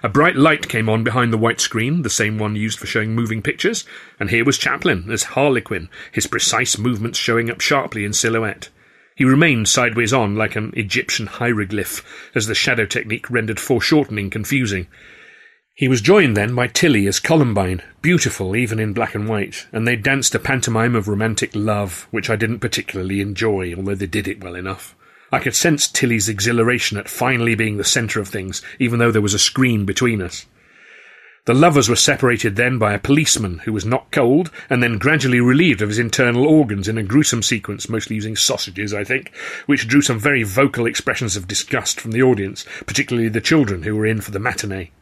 A 0.02 0.08
bright 0.08 0.34
light 0.34 0.66
came 0.66 0.88
on 0.88 1.04
behind 1.04 1.30
the 1.30 1.37
white 1.37 1.60
screen, 1.60 2.00
the 2.00 2.08
same 2.08 2.38
one 2.38 2.56
used 2.56 2.78
for 2.78 2.87
showing 2.87 3.14
moving 3.14 3.42
pictures, 3.42 3.84
and 4.18 4.30
here 4.30 4.42
was 4.42 4.56
Chaplin 4.56 5.10
as 5.10 5.24
Harlequin, 5.24 5.90
his 6.10 6.26
precise 6.26 6.78
movements 6.78 7.18
showing 7.18 7.50
up 7.50 7.60
sharply 7.60 8.06
in 8.06 8.14
silhouette. 8.14 8.70
He 9.14 9.26
remained 9.26 9.68
sideways 9.68 10.14
on 10.14 10.37
like 10.37 10.56
an 10.56 10.72
Egyptian 10.74 11.26
hieroglyph, 11.26 12.02
as 12.34 12.46
the 12.46 12.54
shadow 12.54 12.87
technique 12.87 13.30
rendered 13.30 13.60
foreshortening 13.60 14.30
confusing. 14.30 14.87
He 15.76 15.88
was 15.88 16.00
joined 16.00 16.37
then 16.37 16.54
by 16.54 16.68
Tilly 16.68 17.08
as 17.08 17.18
Columbine, 17.18 17.82
beautiful 18.00 18.54
even 18.54 18.78
in 18.78 18.92
black 18.92 19.16
and 19.16 19.28
white, 19.28 19.66
and 19.72 19.88
they 19.88 19.96
danced 19.96 20.32
a 20.32 20.38
pantomime 20.38 20.94
of 20.94 21.08
romantic 21.08 21.50
love, 21.52 22.06
which 22.12 22.30
I 22.30 22.37
didn't 22.37 22.60
particularly 22.60 23.20
enjoy, 23.20 23.74
although 23.74 23.96
they 23.96 24.06
did 24.06 24.28
it 24.28 24.42
well 24.42 24.54
enough. 24.54 24.94
I 25.32 25.40
could 25.40 25.56
sense 25.56 25.88
Tilly's 25.88 26.28
exhilaration 26.28 26.96
at 26.96 27.08
finally 27.08 27.56
being 27.56 27.76
the 27.76 27.82
centre 27.82 28.20
of 28.20 28.28
things, 28.28 28.62
even 28.78 29.00
though 29.00 29.10
there 29.10 29.20
was 29.20 29.34
a 29.34 29.38
screen 29.38 29.84
between 29.84 30.22
us. 30.22 30.46
The 31.46 31.54
lovers 31.54 31.88
were 31.88 31.96
separated 31.96 32.54
then 32.54 32.78
by 32.78 32.94
a 32.94 32.98
policeman 33.00 33.58
who 33.64 33.72
was 33.72 33.84
knocked 33.84 34.12
cold 34.12 34.52
and 34.70 34.80
then 34.80 34.98
gradually 34.98 35.40
relieved 35.40 35.82
of 35.82 35.88
his 35.88 35.98
internal 35.98 36.46
organs 36.46 36.87
in 36.87 36.98
a 36.98 37.02
gruesome 37.02 37.42
sequence, 37.42 37.88
mostly 37.88 38.14
using 38.14 38.37
sausages, 38.37 38.94
I 38.94 39.02
think, 39.02 39.34
which 39.66 39.88
drew 39.88 40.02
some 40.02 40.20
very 40.20 40.44
vocal 40.44 40.87
expressions 40.87 41.37
of 41.37 41.48
disgust 41.48 42.00
from 42.00 42.12
the 42.12 42.22
audience, 42.22 42.64
particularly 42.87 43.28
the 43.28 43.40
children 43.40 43.82
who 43.82 43.96
were 43.96 44.06
in 44.06 44.20
for 44.20 44.30
the 44.30 44.38
matinee. 44.38 44.92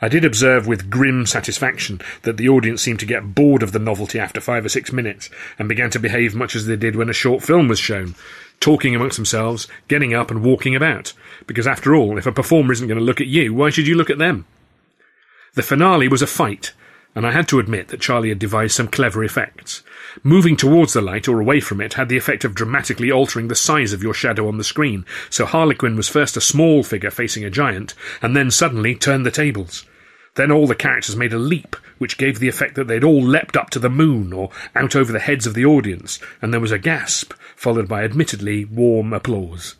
I 0.00 0.08
did 0.08 0.24
observe 0.24 0.66
with 0.66 0.90
grim 0.90 1.24
satisfaction 1.24 2.00
that 2.22 2.36
the 2.36 2.48
audience 2.48 2.82
seemed 2.82 3.00
to 3.00 3.06
get 3.06 3.34
bored 3.34 3.62
of 3.62 3.72
the 3.72 3.78
novelty 3.78 4.18
after 4.18 4.40
five 4.40 4.64
or 4.64 4.68
six 4.68 4.92
minutes 4.92 5.30
and 5.58 5.68
began 5.68 5.90
to 5.90 5.98
behave 5.98 6.34
much 6.34 6.56
as 6.56 6.66
they 6.66 6.76
did 6.76 6.96
when 6.96 7.08
a 7.08 7.14
short 7.14 7.42
film 7.42 7.68
was 7.68 7.78
shown, 7.78 8.14
talking 8.60 8.94
amongst 8.94 9.16
themselves, 9.16 9.68
getting 9.88 10.12
up 10.12 10.30
and 10.30 10.42
walking 10.42 10.74
about. 10.74 11.12
Because 11.46 11.66
after 11.66 11.94
all, 11.94 12.18
if 12.18 12.26
a 12.26 12.32
performer 12.32 12.72
isn't 12.72 12.88
going 12.88 12.98
to 12.98 13.04
look 13.04 13.20
at 13.20 13.28
you, 13.28 13.54
why 13.54 13.70
should 13.70 13.86
you 13.86 13.94
look 13.94 14.10
at 14.10 14.18
them? 14.18 14.46
The 15.54 15.62
finale 15.62 16.08
was 16.08 16.22
a 16.22 16.26
fight, 16.26 16.72
and 17.14 17.26
I 17.26 17.30
had 17.30 17.46
to 17.48 17.58
admit 17.58 17.88
that 17.88 18.00
Charlie 18.00 18.30
had 18.30 18.38
devised 18.38 18.74
some 18.74 18.88
clever 18.88 19.22
effects. 19.22 19.82
Moving 20.22 20.56
towards 20.56 20.92
the 20.92 21.00
light 21.00 21.28
or 21.28 21.40
away 21.40 21.60
from 21.60 21.80
it 21.80 21.94
had 21.94 22.08
the 22.08 22.16
effect 22.16 22.44
of 22.44 22.54
dramatically 22.54 23.10
altering 23.10 23.48
the 23.48 23.54
size 23.54 23.92
of 23.92 24.02
your 24.02 24.14
shadow 24.14 24.48
on 24.48 24.58
the 24.58 24.64
screen, 24.64 25.04
so 25.30 25.46
Harlequin 25.46 25.96
was 25.96 26.08
first 26.08 26.36
a 26.36 26.40
small 26.40 26.82
figure 26.82 27.10
facing 27.10 27.44
a 27.44 27.50
giant, 27.50 27.94
and 28.20 28.36
then 28.36 28.50
suddenly 28.50 28.94
turned 28.94 29.24
the 29.24 29.30
tables. 29.30 29.84
Then 30.34 30.50
all 30.50 30.66
the 30.66 30.74
characters 30.74 31.16
made 31.16 31.32
a 31.32 31.38
leap, 31.38 31.76
which 31.98 32.18
gave 32.18 32.38
the 32.38 32.48
effect 32.48 32.74
that 32.74 32.88
they'd 32.88 33.04
all 33.04 33.22
leapt 33.22 33.56
up 33.56 33.70
to 33.70 33.78
the 33.78 33.88
moon 33.88 34.32
or 34.32 34.50
out 34.74 34.96
over 34.96 35.12
the 35.12 35.20
heads 35.20 35.46
of 35.46 35.54
the 35.54 35.64
audience, 35.64 36.18
and 36.42 36.52
there 36.52 36.60
was 36.60 36.72
a 36.72 36.78
gasp, 36.78 37.32
followed 37.54 37.86
by 37.86 38.02
admittedly 38.02 38.64
warm 38.64 39.12
applause. 39.12 39.76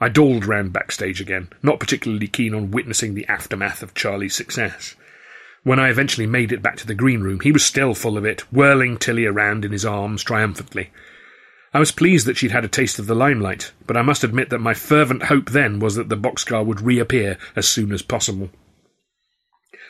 I 0.00 0.08
dawdled 0.08 0.46
round 0.46 0.72
backstage 0.72 1.20
again, 1.20 1.50
not 1.62 1.78
particularly 1.78 2.26
keen 2.26 2.54
on 2.54 2.70
witnessing 2.70 3.14
the 3.14 3.26
aftermath 3.26 3.82
of 3.82 3.92
Charlie's 3.92 4.34
success. 4.34 4.96
When 5.62 5.78
I 5.78 5.90
eventually 5.90 6.26
made 6.26 6.52
it 6.52 6.62
back 6.62 6.76
to 6.78 6.86
the 6.86 6.94
green 6.94 7.20
room, 7.20 7.40
he 7.40 7.52
was 7.52 7.64
still 7.64 7.94
full 7.94 8.16
of 8.16 8.24
it, 8.24 8.40
whirling 8.52 8.96
Tilly 8.96 9.26
around 9.26 9.64
in 9.64 9.72
his 9.72 9.84
arms 9.84 10.22
triumphantly. 10.22 10.90
I 11.74 11.78
was 11.78 11.92
pleased 11.92 12.26
that 12.26 12.36
she'd 12.36 12.50
had 12.50 12.64
a 12.64 12.68
taste 12.68 12.98
of 12.98 13.06
the 13.06 13.14
limelight, 13.14 13.72
but 13.86 13.96
I 13.96 14.02
must 14.02 14.24
admit 14.24 14.48
that 14.50 14.58
my 14.58 14.74
fervent 14.74 15.24
hope 15.24 15.50
then 15.50 15.78
was 15.78 15.96
that 15.96 16.08
the 16.08 16.16
boxcar 16.16 16.64
would 16.64 16.80
reappear 16.80 17.36
as 17.54 17.68
soon 17.68 17.92
as 17.92 18.02
possible. 18.02 18.50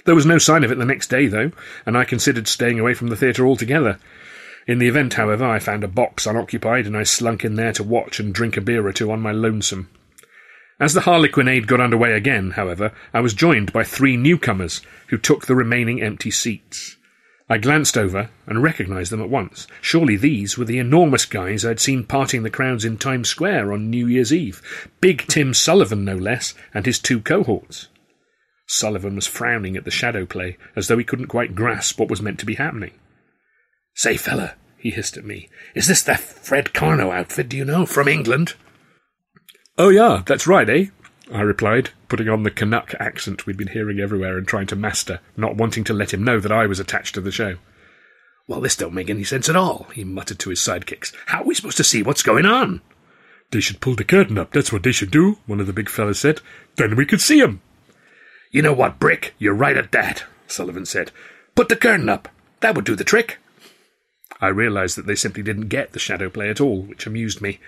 There 0.07 0.15
was 0.15 0.27
no 0.27 0.39
sign 0.39 0.65
of 0.65 0.73
it 0.73 0.79
the 0.79 0.85
next 0.85 1.09
day, 1.09 1.27
though, 1.27 1.53
and 1.87 1.97
I 1.97 2.05
considered 2.05 2.49
staying 2.49 2.81
away 2.81 2.95
from 2.95 3.09
the 3.09 3.17
theatre 3.17 3.47
altogether. 3.47 3.99
In 4.67 4.79
the 4.79 4.89
event, 4.89 5.15
however, 5.15 5.45
I 5.45 5.59
found 5.59 5.85
a 5.85 5.89
box 5.89 6.27
unoccupied, 6.27 6.87
and 6.87 6.97
I 6.97 7.05
slunk 7.05 7.45
in 7.45 7.55
there 7.55 7.73
to 7.75 7.85
watch 7.85 8.19
and 8.19 8.35
drink 8.35 8.57
a 8.57 8.61
beer 8.61 8.87
or 8.87 8.93
two 8.93 9.11
on 9.11 9.21
my 9.21 9.33
lonesome. 9.33 9.89
As 10.81 10.95
the 10.95 11.03
Harlequinade 11.03 11.67
got 11.67 11.81
under 11.81 11.99
way 11.99 12.15
again, 12.15 12.53
however, 12.53 12.93
I 13.13 13.21
was 13.21 13.35
joined 13.35 13.71
by 13.71 13.85
three 13.85 14.17
newcomers 14.17 14.81
who 15.09 15.19
took 15.19 15.47
the 15.47 15.55
remaining 15.55 16.01
empty 16.01 16.31
seats. 16.31 16.97
I 17.51 17.59
glanced 17.59 17.99
over 17.99 18.31
and 18.47 18.63
recognized 18.63 19.13
them 19.13 19.21
at 19.21 19.29
once. 19.29 19.67
Surely 19.83 20.17
these 20.17 20.57
were 20.57 20.65
the 20.65 20.79
enormous 20.79 21.27
guys 21.27 21.67
I'd 21.67 21.81
seen 21.81 22.05
parting 22.05 22.45
the 22.45 22.51
crowds 22.51 22.87
in 22.87 22.97
Times 22.97 23.29
Square 23.29 23.73
on 23.73 23.91
New 23.91 24.07
Year's 24.07 24.33
Eve. 24.33 24.89
Big 25.03 25.27
Tim 25.27 25.53
Sullivan, 25.53 26.05
no 26.05 26.17
less, 26.17 26.55
and 26.73 26.87
his 26.87 26.99
two 26.99 27.21
cohorts. 27.21 27.89
Sullivan 28.67 29.17
was 29.17 29.27
frowning 29.27 29.77
at 29.77 29.85
the 29.85 29.91
shadow 29.91 30.25
play, 30.25 30.57
as 30.77 30.89
though 30.89 30.97
he 30.97 31.05
couldn't 31.05 31.27
quite 31.27 31.57
grasp 31.57 31.99
what 31.99 32.09
was 32.09 32.23
meant 32.23 32.39
to 32.39 32.47
be 32.47 32.55
happening. 32.55 32.93
Say, 33.95 34.17
fella, 34.17 34.55
he 34.79 34.91
hissed 34.91 35.19
at 35.19 35.25
me, 35.25 35.51
is 35.75 35.89
this 35.89 36.03
that 36.05 36.21
Fred 36.21 36.67
Karno 36.67 37.13
outfit, 37.13 37.51
do 37.51 37.57
you 37.57 37.65
know, 37.67 37.85
from 37.85 38.09
England? 38.09 38.55
Oh, 39.81 39.89
yeah, 39.89 40.23
that's 40.27 40.47
right, 40.47 40.69
eh? 40.69 40.87
I 41.33 41.41
replied, 41.41 41.89
putting 42.11 42.29
on 42.29 42.43
the 42.43 42.51
Canuck 42.51 42.95
accent 43.01 43.47
we'd 43.47 43.57
been 43.57 43.69
hearing 43.69 43.99
everywhere 43.99 44.37
and 44.37 44.47
trying 44.47 44.67
to 44.67 44.77
master, 44.77 45.21
not 45.39 45.57
wanting 45.57 45.85
to 45.85 45.95
let 45.95 46.13
him 46.13 46.23
know 46.23 46.39
that 46.39 46.53
I 46.53 46.67
was 46.67 46.79
attached 46.79 47.15
to 47.15 47.23
the 47.23 47.33
show. 47.33 47.57
Well, 48.47 48.61
this 48.61 48.77
don't 48.77 48.93
make 48.93 49.09
any 49.09 49.25
sense 49.25 49.49
at 49.49 49.57
all, 49.57 49.87
he 49.95 50.05
muttered 50.05 50.39
to 50.41 50.51
his 50.51 50.61
sidekicks. 50.61 51.15
How 51.29 51.41
are 51.41 51.47
we 51.47 51.55
supposed 51.55 51.79
to 51.79 51.85
see 51.85 52.03
what's 52.03 52.23
going 52.23 52.45
on? 52.45 52.83
They 53.53 53.61
should 53.61 53.81
pull 53.81 53.95
the 53.95 54.05
curtain 54.05 54.37
up, 54.37 54.53
that's 54.53 54.71
what 54.71 54.83
they 54.83 54.93
should 54.93 55.11
do, 55.11 55.39
one 55.47 55.61
of 55.61 55.67
the 55.67 55.73
big 55.73 55.89
fellows 55.89 56.19
said. 56.19 56.43
Then 56.77 56.95
we 56.95 57.07
could 57.07 57.23
see 57.23 57.41
'em. 57.41 57.63
You 58.51 58.61
know 58.61 58.75
what, 58.75 59.01
Brick? 59.01 59.33
You're 59.39 59.55
right 59.55 59.79
at 59.79 59.93
that, 59.93 60.25
Sullivan 60.47 60.85
said. 60.85 61.11
Put 61.55 61.71
the 61.71 61.77
curtain 61.77 62.11
up. 62.11 62.29
That 62.61 62.75
would 62.75 62.85
do 62.85 62.97
the 62.97 63.03
trick. 63.03 63.39
I 64.43 64.49
realized 64.49 64.99
that 64.99 65.07
they 65.07 65.15
simply 65.15 65.43
didn't 65.43 65.69
get 65.69 65.93
the 65.93 65.99
shadow 65.99 66.29
play 66.29 66.51
at 66.51 66.61
all, 66.61 66.83
which 66.83 67.07
amused 67.07 67.41
me. 67.41 67.61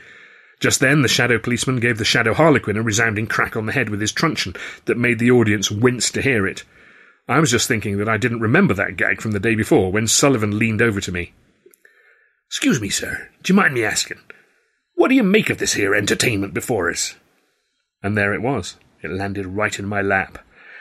Just 0.63 0.79
then, 0.79 1.03
the 1.03 1.09
shadow 1.09 1.41
policeman 1.41 1.81
gave 1.81 1.99
the 1.99 2.05
shadow 2.05 2.33
harlequin 2.35 2.77
a 2.77 2.83
resounding 2.83 3.27
crack 3.27 3.57
on 3.57 3.67
the 3.67 3.73
head 3.73 3.89
with 3.89 4.01
his 4.01 4.13
truncheon 4.13 4.55
that 4.85 4.97
made 4.97 5.19
the 5.19 5.33
audience 5.33 5.73
wince 5.73 6.09
to 6.13 6.23
hear 6.23 6.47
it. 6.47 6.63
I 7.27 7.41
was 7.41 7.51
just 7.51 7.67
thinking 7.67 7.99
that 7.99 8.09
I 8.09 8.17
didn't 8.17 8.39
remember 8.39 8.73
that 8.75 8.97
gag 8.97 9.21
from 9.21 9.33
the 9.33 9.41
day 9.41 9.57
before 9.57 9.91
when 9.91 10.07
Sullivan 10.07 10.61
leaned 10.61 10.81
over 10.81 11.01
to 11.01 11.11
me. 11.11 11.33
Excuse 12.47 12.81
me, 12.81 12.91
sir, 12.91 13.29
do 13.43 13.53
you 13.53 13.57
mind 13.57 13.75
me 13.75 13.83
asking, 13.83 14.21
what 14.95 15.09
do 15.09 15.17
you 15.17 15.25
make 15.25 15.51
of 15.51 15.59
this 15.59 15.73
here 15.73 15.97
entertainment 15.97 16.55
before 16.55 16.89
us? 16.89 17.17
And 18.01 18.17
there 18.17 18.33
it 18.33 18.41
was. 18.41 18.77
It 19.03 19.11
landed 19.11 19.47
right 19.47 19.77
in 19.77 19.87
my 19.87 20.01
lap. 20.01 20.39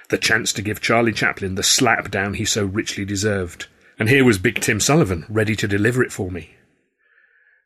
The 0.10 0.20
chance 0.20 0.54
to 0.54 0.62
give 0.62 0.80
Charlie 0.80 1.12
Chaplin 1.12 1.56
the 1.56 1.63
slap 1.63 2.12
down 2.12 2.36
he 2.36 2.46
so 2.46 2.65
richly 2.65 3.04
deserved. 3.04 3.65
And 3.98 4.10
here 4.10 4.26
was 4.26 4.38
Big 4.38 4.62
Tim 4.62 4.80
Sullivan, 4.80 5.26
ready 5.28 5.56
to 5.56 5.67
deliver 5.67 6.04
it 6.04 6.12
for 6.12 6.30
me. 6.30 6.52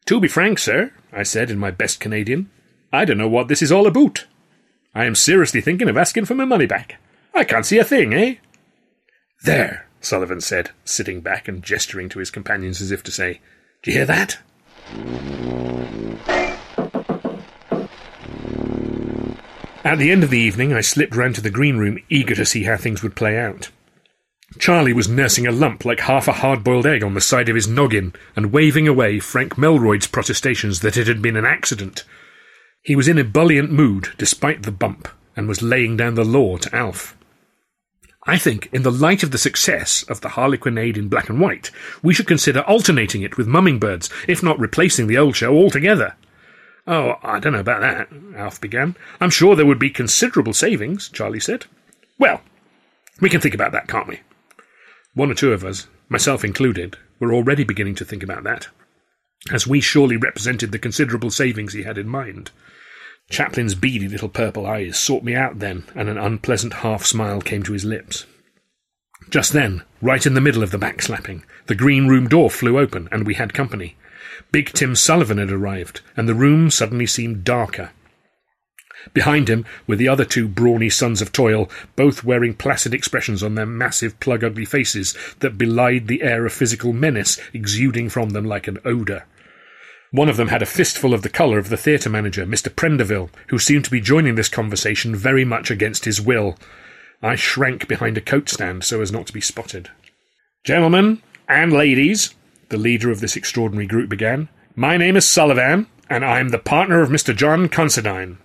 To 0.05 0.19
be 0.19 0.27
frank, 0.27 0.59
sir, 0.59 0.91
I 1.11 1.23
said 1.23 1.49
in 1.49 1.57
my 1.57 1.71
best 1.71 1.99
Canadian, 1.99 2.51
I 2.93 3.05
don't 3.05 3.17
know 3.17 3.27
what 3.27 3.47
this 3.47 3.63
is 3.63 3.71
all 3.71 3.87
about. 3.87 4.25
I 4.93 5.05
am 5.05 5.15
seriously 5.15 5.61
thinking 5.61 5.89
of 5.89 5.97
asking 5.97 6.25
for 6.25 6.35
my 6.35 6.45
money 6.45 6.67
back. 6.67 6.97
I 7.33 7.43
can't 7.43 7.65
see 7.65 7.79
a 7.79 7.83
thing, 7.83 8.13
eh? 8.13 8.35
There, 9.43 9.87
Sullivan 10.01 10.41
said, 10.41 10.69
sitting 10.83 11.21
back 11.21 11.47
and 11.47 11.63
gesturing 11.63 12.07
to 12.09 12.19
his 12.19 12.29
companions 12.29 12.81
as 12.81 12.91
if 12.91 13.01
to 13.03 13.11
say, 13.11 13.41
Do 13.81 13.89
you 13.89 13.97
hear 13.97 14.05
that? 14.05 14.37
At 19.83 19.97
the 19.97 20.11
end 20.11 20.23
of 20.23 20.29
the 20.29 20.39
evening, 20.39 20.71
I 20.71 20.81
slipped 20.81 21.15
round 21.15 21.33
to 21.35 21.41
the 21.41 21.49
green 21.49 21.77
room, 21.77 21.97
eager 22.09 22.35
to 22.35 22.45
see 22.45 22.63
how 22.63 22.77
things 22.77 23.01
would 23.01 23.15
play 23.15 23.39
out. 23.39 23.69
Charlie 24.57 24.93
was 24.93 25.07
nursing 25.07 25.45
a 25.45 25.51
lump 25.51 25.85
like 25.85 26.01
half 26.01 26.27
a 26.27 26.33
hard 26.33 26.63
boiled 26.63 26.85
egg 26.85 27.03
on 27.03 27.13
the 27.13 27.21
side 27.21 27.49
of 27.49 27.55
his 27.55 27.67
noggin 27.67 28.13
and 28.35 28.51
waving 28.51 28.87
away 28.87 29.19
Frank 29.19 29.57
Melroyd's 29.57 30.07
protestations 30.07 30.79
that 30.79 30.97
it 30.97 31.07
had 31.07 31.21
been 31.21 31.35
an 31.35 31.45
accident. 31.45 32.03
He 32.81 32.95
was 32.95 33.07
in 33.07 33.17
ebullient 33.17 33.71
mood 33.71 34.09
despite 34.17 34.63
the 34.63 34.71
bump, 34.71 35.07
and 35.35 35.47
was 35.47 35.61
laying 35.61 35.97
down 35.97 36.15
the 36.15 36.23
law 36.23 36.57
to 36.57 36.75
Alf. 36.75 37.17
I 38.27 38.37
think, 38.37 38.69
in 38.71 38.81
the 38.83 38.91
light 38.91 39.21
of 39.21 39.31
the 39.31 39.37
success 39.37 40.03
of 40.03 40.21
the 40.21 40.29
Harlequinade 40.29 40.97
in 40.97 41.09
black 41.09 41.29
and 41.29 41.39
white, 41.39 41.69
we 42.01 42.13
should 42.13 42.27
consider 42.27 42.61
alternating 42.61 43.21
it 43.21 43.37
with 43.37 43.47
Mumming 43.47 43.77
Birds, 43.77 44.09
if 44.27 44.41
not 44.41 44.59
replacing 44.59 45.07
the 45.07 45.17
old 45.17 45.35
show 45.35 45.55
altogether. 45.55 46.15
Oh, 46.87 47.15
I 47.21 47.39
don't 47.39 47.53
know 47.53 47.59
about 47.59 47.81
that, 47.81 48.09
Alf 48.35 48.59
began. 48.61 48.95
I'm 49.19 49.29
sure 49.29 49.55
there 49.55 49.65
would 49.65 49.79
be 49.79 49.89
considerable 49.89 50.53
savings, 50.53 51.09
Charlie 51.09 51.39
said. 51.39 51.65
Well, 52.17 52.41
we 53.21 53.29
can 53.29 53.41
think 53.41 53.55
about 53.55 53.71
that, 53.73 53.87
can't 53.87 54.07
we? 54.07 54.21
One 55.15 55.31
or 55.31 55.33
two 55.33 55.53
of 55.53 55.63
us, 55.63 55.87
myself 56.09 56.43
included, 56.43 56.97
were 57.19 57.33
already 57.33 57.63
beginning 57.63 57.95
to 57.95 58.05
think 58.05 58.21
about 58.21 58.43
that, 58.43 58.67
as 59.51 59.65
we 59.65 59.79
surely 59.79 60.17
represented 60.17 60.71
the 60.71 60.77
considerable 60.77 61.31
savings 61.31 61.73
he 61.73 61.83
had 61.83 61.97
in 61.97 62.07
mind. 62.07 62.51
Chaplin's 63.29 63.75
beady 63.75 64.07
little 64.07 64.29
purple 64.29 64.67
eyes 64.67 64.99
sought 64.99 65.23
me 65.23 65.33
out 65.33 65.59
then, 65.59 65.85
and 65.95 66.09
an 66.09 66.17
unpleasant 66.17 66.73
half 66.73 67.05
smile 67.05 67.41
came 67.41 67.63
to 67.63 67.73
his 67.73 67.85
lips. 67.85 68.25
Just 69.29 69.53
then, 69.53 69.83
right 70.01 70.25
in 70.25 70.33
the 70.33 70.41
middle 70.41 70.61
of 70.61 70.71
the 70.71 70.77
backslapping, 70.77 71.43
the 71.67 71.75
green 71.75 72.07
room 72.07 72.27
door 72.27 72.51
flew 72.51 72.77
open, 72.77 73.07
and 73.11 73.25
we 73.25 73.35
had 73.35 73.53
company. 73.53 73.95
Big 74.51 74.73
Tim 74.73 74.95
Sullivan 74.95 75.37
had 75.37 75.51
arrived, 75.51 76.01
and 76.17 76.27
the 76.27 76.35
room 76.35 76.69
suddenly 76.69 77.05
seemed 77.05 77.45
darker. 77.45 77.91
Behind 79.13 79.49
him 79.49 79.65
were 79.87 79.95
the 79.95 80.07
other 80.07 80.25
two 80.25 80.47
brawny 80.47 80.89
sons 80.89 81.21
of 81.21 81.31
toil, 81.31 81.69
both 81.95 82.23
wearing 82.23 82.53
placid 82.53 82.93
expressions 82.93 83.43
on 83.43 83.55
their 83.55 83.65
massive, 83.65 84.19
plug 84.19 84.43
ugly 84.43 84.65
faces 84.65 85.15
that 85.39 85.57
belied 85.57 86.07
the 86.07 86.21
air 86.21 86.45
of 86.45 86.53
physical 86.53 86.93
menace 86.93 87.39
exuding 87.53 88.09
from 88.09 88.31
them 88.31 88.45
like 88.45 88.67
an 88.67 88.79
odour. 88.83 89.25
One 90.11 90.29
of 90.29 90.37
them 90.37 90.47
had 90.47 90.61
a 90.61 90.67
fistful 90.67 91.13
of 91.13 91.23
the 91.23 91.29
colour 91.29 91.59
of 91.59 91.69
the 91.69 91.77
theatre 91.77 92.09
manager, 92.09 92.45
Mr. 92.45 92.73
Prendeville, 92.73 93.29
who 93.47 93.59
seemed 93.59 93.85
to 93.85 93.91
be 93.91 93.99
joining 93.99 94.35
this 94.35 94.49
conversation 94.49 95.15
very 95.15 95.43
much 95.43 95.69
against 95.69 96.05
his 96.05 96.21
will. 96.21 96.57
I 97.21 97.35
shrank 97.35 97.87
behind 97.87 98.17
a 98.17 98.21
coat 98.21 98.49
stand 98.49 98.83
so 98.83 99.01
as 99.01 99.11
not 99.11 99.27
to 99.27 99.33
be 99.33 99.41
spotted. 99.41 99.89
Gentlemen 100.63 101.21
and 101.49 101.73
ladies, 101.73 102.33
the 102.69 102.77
leader 102.77 103.11
of 103.11 103.19
this 103.19 103.35
extraordinary 103.35 103.87
group 103.87 104.09
began, 104.09 104.49
my 104.75 104.97
name 104.97 105.15
is 105.15 105.27
Sullivan, 105.27 105.87
and 106.09 106.23
I 106.23 106.39
am 106.39 106.49
the 106.49 106.59
partner 106.59 107.01
of 107.01 107.09
Mr. 107.09 107.35
John 107.35 107.67
Considine. 107.67 108.37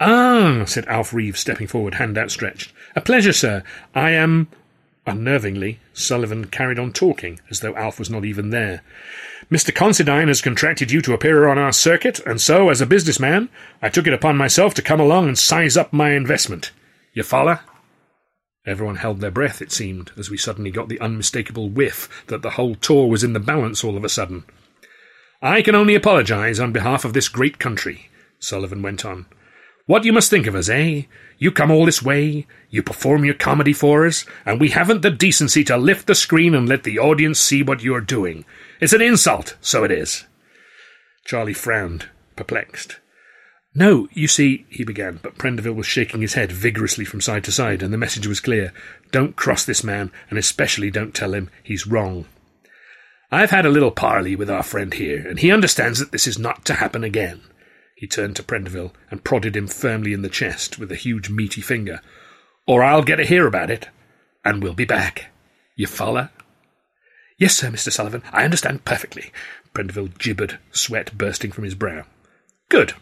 Ah, 0.00 0.64
said 0.66 0.86
Alf 0.86 1.12
Reeves, 1.12 1.40
stepping 1.40 1.66
forward, 1.66 1.94
hand 1.94 2.16
outstretched. 2.16 2.72
A 2.96 3.02
pleasure, 3.02 3.34
sir. 3.34 3.62
I 3.94 4.12
am. 4.12 4.48
Unnervingly, 5.06 5.76
Sullivan 5.92 6.46
carried 6.46 6.78
on 6.78 6.92
talking, 6.92 7.38
as 7.50 7.60
though 7.60 7.76
Alf 7.76 7.98
was 7.98 8.08
not 8.08 8.24
even 8.24 8.48
there. 8.50 8.82
Mr. 9.50 9.74
Considine 9.74 10.28
has 10.28 10.40
contracted 10.40 10.90
you 10.90 11.02
to 11.02 11.12
appear 11.12 11.48
on 11.48 11.58
our 11.58 11.72
circuit, 11.72 12.20
and 12.20 12.40
so, 12.40 12.70
as 12.70 12.80
a 12.80 12.86
businessman, 12.86 13.48
I 13.82 13.88
took 13.88 14.06
it 14.06 14.12
upon 14.12 14.36
myself 14.36 14.72
to 14.74 14.82
come 14.82 15.00
along 15.00 15.28
and 15.28 15.38
size 15.38 15.76
up 15.76 15.92
my 15.92 16.12
investment. 16.12 16.72
You 17.12 17.22
follow? 17.22 17.58
Everyone 18.66 18.96
held 18.96 19.20
their 19.20 19.30
breath, 19.30 19.60
it 19.60 19.72
seemed, 19.72 20.12
as 20.16 20.30
we 20.30 20.36
suddenly 20.36 20.70
got 20.70 20.88
the 20.88 21.00
unmistakable 21.00 21.68
whiff 21.68 22.24
that 22.28 22.42
the 22.42 22.50
whole 22.50 22.74
tour 22.74 23.08
was 23.08 23.24
in 23.24 23.32
the 23.32 23.40
balance 23.40 23.82
all 23.82 23.96
of 23.96 24.04
a 24.04 24.08
sudden. 24.08 24.44
I 25.42 25.62
can 25.62 25.74
only 25.74 25.94
apologize 25.94 26.60
on 26.60 26.72
behalf 26.72 27.04
of 27.04 27.12
this 27.12 27.28
great 27.28 27.58
country, 27.58 28.08
Sullivan 28.38 28.82
went 28.82 29.04
on. 29.04 29.26
What 29.90 30.04
you 30.04 30.12
must 30.12 30.30
think 30.30 30.46
of 30.46 30.54
us, 30.54 30.68
eh? 30.68 31.02
You 31.36 31.50
come 31.50 31.72
all 31.72 31.84
this 31.84 32.00
way, 32.00 32.46
you 32.68 32.80
perform 32.80 33.24
your 33.24 33.34
comedy 33.34 33.72
for 33.72 34.06
us, 34.06 34.24
and 34.46 34.60
we 34.60 34.68
haven't 34.68 35.02
the 35.02 35.10
decency 35.10 35.64
to 35.64 35.76
lift 35.76 36.06
the 36.06 36.14
screen 36.14 36.54
and 36.54 36.68
let 36.68 36.84
the 36.84 37.00
audience 37.00 37.40
see 37.40 37.64
what 37.64 37.82
you're 37.82 38.00
doing. 38.00 38.44
It's 38.80 38.92
an 38.92 39.02
insult, 39.02 39.56
so 39.60 39.82
it 39.82 39.90
is. 39.90 40.26
Charlie 41.24 41.54
frowned, 41.54 42.08
perplexed. 42.36 43.00
No, 43.74 44.06
you 44.12 44.28
see, 44.28 44.64
he 44.70 44.84
began, 44.84 45.18
but 45.24 45.38
Prendeville 45.38 45.74
was 45.74 45.86
shaking 45.86 46.20
his 46.20 46.34
head 46.34 46.52
vigorously 46.52 47.04
from 47.04 47.20
side 47.20 47.42
to 47.42 47.50
side, 47.50 47.82
and 47.82 47.92
the 47.92 47.98
message 47.98 48.28
was 48.28 48.38
clear. 48.38 48.72
Don't 49.10 49.34
cross 49.34 49.64
this 49.64 49.82
man, 49.82 50.12
and 50.28 50.38
especially 50.38 50.92
don't 50.92 51.16
tell 51.16 51.34
him 51.34 51.50
he's 51.64 51.88
wrong. 51.88 52.26
I've 53.32 53.50
had 53.50 53.66
a 53.66 53.70
little 53.70 53.90
parley 53.90 54.36
with 54.36 54.50
our 54.50 54.62
friend 54.62 54.94
here, 54.94 55.26
and 55.26 55.40
he 55.40 55.50
understands 55.50 55.98
that 55.98 56.12
this 56.12 56.28
is 56.28 56.38
not 56.38 56.64
to 56.66 56.74
happen 56.74 57.02
again. 57.02 57.40
He 58.00 58.06
turned 58.06 58.34
to 58.36 58.42
Prendeville 58.42 58.94
and 59.10 59.24
prodded 59.24 59.54
him 59.54 59.66
firmly 59.66 60.14
in 60.14 60.22
the 60.22 60.30
chest 60.30 60.78
with 60.78 60.90
a 60.90 60.96
huge 60.96 61.28
meaty 61.28 61.60
finger. 61.60 62.00
Or 62.66 62.82
I'll 62.82 63.02
get 63.02 63.20
a 63.20 63.26
hear 63.26 63.46
about 63.46 63.70
it, 63.70 63.90
and 64.42 64.62
we'll 64.62 64.72
be 64.72 64.86
back. 64.86 65.26
You 65.76 65.86
follow? 65.86 66.30
Yes, 67.36 67.56
sir, 67.56 67.68
Mr. 67.68 67.92
Sullivan. 67.92 68.22
I 68.32 68.44
understand 68.44 68.86
perfectly. 68.86 69.32
Prendeville 69.74 70.16
gibbered, 70.16 70.58
sweat 70.72 71.18
bursting 71.18 71.52
from 71.52 71.64
his 71.64 71.74
brow. 71.74 72.06
Good. 72.70 72.94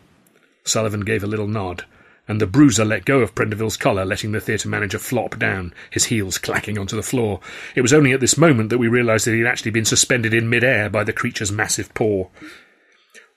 Sullivan 0.64 1.02
gave 1.02 1.22
a 1.22 1.28
little 1.28 1.46
nod, 1.46 1.84
and 2.26 2.40
the 2.40 2.48
bruiser 2.48 2.84
let 2.84 3.04
go 3.04 3.20
of 3.20 3.36
Prendeville's 3.36 3.76
collar, 3.76 4.04
letting 4.04 4.32
the 4.32 4.40
theatre 4.40 4.68
manager 4.68 4.98
flop 4.98 5.38
down, 5.38 5.72
his 5.92 6.06
heels 6.06 6.38
clacking 6.38 6.76
onto 6.76 6.96
the 6.96 7.04
floor. 7.04 7.38
It 7.76 7.82
was 7.82 7.92
only 7.92 8.12
at 8.14 8.18
this 8.18 8.36
moment 8.36 8.70
that 8.70 8.78
we 8.78 8.88
realised 8.88 9.28
that 9.28 9.34
he 9.34 9.38
had 9.38 9.48
actually 9.48 9.70
been 9.70 9.84
suspended 9.84 10.34
in 10.34 10.50
mid-air 10.50 10.90
by 10.90 11.04
the 11.04 11.12
creature's 11.12 11.52
massive 11.52 11.94
paw. 11.94 12.26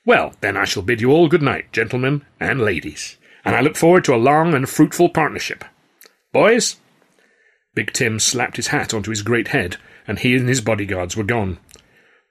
Well, 0.05 0.33
then 0.41 0.57
I 0.57 0.65
shall 0.65 0.83
bid 0.83 1.01
you 1.01 1.11
all 1.11 1.27
good 1.27 1.41
night, 1.41 1.71
gentlemen 1.71 2.25
and 2.39 2.59
ladies, 2.59 3.17
and 3.45 3.55
I 3.55 3.61
look 3.61 3.75
forward 3.75 4.03
to 4.05 4.15
a 4.15 4.17
long 4.17 4.53
and 4.53 4.67
fruitful 4.67 5.09
partnership. 5.09 5.63
Boys? 6.31 6.77
Big 7.75 7.93
Tim 7.93 8.19
slapped 8.19 8.57
his 8.57 8.67
hat 8.67 8.93
onto 8.93 9.11
his 9.11 9.21
great 9.21 9.49
head 9.49 9.77
and 10.07 10.19
he 10.19 10.35
and 10.35 10.49
his 10.49 10.61
bodyguards 10.61 11.15
were 11.15 11.23
gone. 11.23 11.57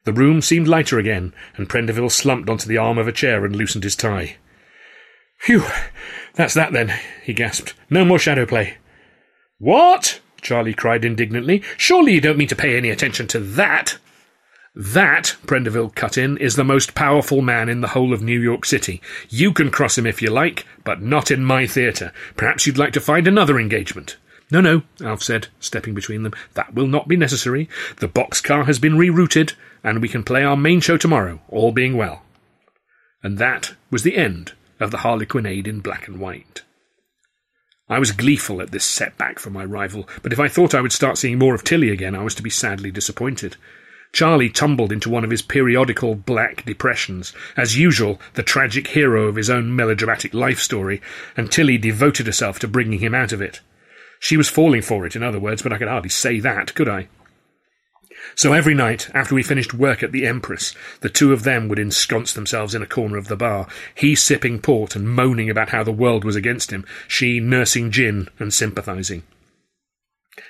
The 0.04 0.12
room 0.12 0.40
seemed 0.40 0.68
lighter 0.68 0.98
again, 0.98 1.32
and 1.56 1.68
Prendeville 1.68 2.10
slumped 2.10 2.48
onto 2.48 2.66
the 2.66 2.78
arm 2.78 2.98
of 2.98 3.06
a 3.06 3.12
chair 3.12 3.44
and 3.44 3.54
loosened 3.54 3.84
his 3.84 3.96
tie. 3.96 4.36
Phew, 5.38 5.64
that's 6.34 6.54
that 6.54 6.72
then, 6.72 6.92
he 7.22 7.32
gasped. 7.32 7.74
No 7.88 8.04
more 8.04 8.18
shadow 8.18 8.46
play. 8.46 8.78
What? 9.58 10.20
Charlie 10.40 10.74
cried 10.74 11.04
indignantly. 11.04 11.62
Surely 11.76 12.14
you 12.14 12.20
don't 12.20 12.38
mean 12.38 12.48
to 12.48 12.56
pay 12.56 12.76
any 12.76 12.90
attention 12.90 13.26
to 13.28 13.40
that? 13.40 13.98
That, 14.74 15.36
Prendeville 15.46 15.94
cut 15.94 16.16
in, 16.16 16.38
is 16.38 16.54
the 16.54 16.62
most 16.62 16.94
powerful 16.94 17.42
man 17.42 17.68
in 17.68 17.80
the 17.80 17.88
whole 17.88 18.12
of 18.12 18.22
New 18.22 18.38
York 18.38 18.64
City. 18.64 19.02
You 19.28 19.52
can 19.52 19.70
cross 19.70 19.98
him 19.98 20.06
if 20.06 20.22
you 20.22 20.30
like, 20.30 20.64
but 20.84 21.02
not 21.02 21.30
in 21.30 21.44
my 21.44 21.66
theatre. 21.66 22.12
Perhaps 22.36 22.66
you'd 22.66 22.78
like 22.78 22.92
to 22.92 23.00
find 23.00 23.26
another 23.26 23.58
engagement. 23.58 24.16
No, 24.52 24.60
no, 24.60 24.82
Alf 25.02 25.22
said, 25.22 25.48
stepping 25.58 25.94
between 25.94 26.22
them. 26.22 26.34
That 26.54 26.74
will 26.74 26.86
not 26.86 27.08
be 27.08 27.16
necessary. 27.16 27.68
The 27.98 28.08
boxcar 28.08 28.66
has 28.66 28.78
been 28.78 28.94
rerouted, 28.94 29.54
and 29.82 30.00
we 30.00 30.08
can 30.08 30.22
play 30.22 30.44
our 30.44 30.56
main 30.56 30.80
show 30.80 30.96
tomorrow, 30.96 31.40
all 31.48 31.72
being 31.72 31.96
well. 31.96 32.22
And 33.22 33.38
that 33.38 33.74
was 33.90 34.02
the 34.02 34.16
end 34.16 34.52
of 34.78 34.92
the 34.92 34.98
Harlequinade 34.98 35.66
in 35.66 35.80
black 35.80 36.06
and 36.06 36.20
white. 36.20 36.62
I 37.88 37.98
was 37.98 38.12
gleeful 38.12 38.62
at 38.62 38.70
this 38.70 38.84
setback 38.84 39.40
for 39.40 39.50
my 39.50 39.64
rival, 39.64 40.08
but 40.22 40.32
if 40.32 40.38
I 40.38 40.46
thought 40.46 40.76
I 40.76 40.80
would 40.80 40.92
start 40.92 41.18
seeing 41.18 41.38
more 41.38 41.56
of 41.56 41.64
Tilly 41.64 41.90
again, 41.90 42.14
I 42.14 42.22
was 42.22 42.36
to 42.36 42.42
be 42.42 42.50
sadly 42.50 42.92
disappointed. 42.92 43.56
Charlie 44.12 44.50
tumbled 44.50 44.92
into 44.92 45.08
one 45.08 45.24
of 45.24 45.30
his 45.30 45.42
periodical 45.42 46.14
black 46.14 46.64
depressions, 46.64 47.32
as 47.56 47.78
usual, 47.78 48.20
the 48.34 48.42
tragic 48.42 48.88
hero 48.88 49.28
of 49.28 49.36
his 49.36 49.48
own 49.48 49.74
melodramatic 49.74 50.34
life 50.34 50.58
story, 50.58 51.00
and 51.36 51.50
Tilly 51.50 51.78
devoted 51.78 52.26
herself 52.26 52.58
to 52.58 52.68
bringing 52.68 52.98
him 52.98 53.14
out 53.14 53.32
of 53.32 53.40
it. 53.40 53.60
She 54.18 54.36
was 54.36 54.48
falling 54.48 54.82
for 54.82 55.06
it, 55.06 55.16
in 55.16 55.22
other 55.22 55.40
words, 55.40 55.62
but 55.62 55.72
I 55.72 55.78
could 55.78 55.88
hardly 55.88 56.10
say 56.10 56.40
that, 56.40 56.74
could 56.74 56.88
I? 56.88 57.08
So 58.34 58.52
every 58.52 58.74
night, 58.74 59.08
after 59.14 59.34
we 59.34 59.42
finished 59.42 59.72
work 59.72 60.02
at 60.02 60.12
the 60.12 60.26
Empress, 60.26 60.74
the 61.00 61.08
two 61.08 61.32
of 61.32 61.42
them 61.42 61.68
would 61.68 61.78
ensconce 61.78 62.32
themselves 62.32 62.74
in 62.74 62.82
a 62.82 62.86
corner 62.86 63.16
of 63.16 63.28
the 63.28 63.36
bar, 63.36 63.66
he 63.94 64.14
sipping 64.14 64.60
port 64.60 64.94
and 64.94 65.08
moaning 65.08 65.48
about 65.48 65.70
how 65.70 65.82
the 65.82 65.92
world 65.92 66.24
was 66.24 66.36
against 66.36 66.70
him, 66.70 66.84
she 67.08 67.40
nursing 67.40 67.90
gin 67.90 68.28
and 68.38 68.52
sympathising. 68.52 69.22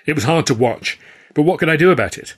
It 0.07 0.14
was 0.14 0.25
hard 0.25 0.46
to 0.46 0.55
watch, 0.55 0.99
but 1.35 1.42
what 1.42 1.59
could 1.59 1.68
I 1.68 1.77
do 1.77 1.90
about 1.90 2.18
it? 2.18 2.35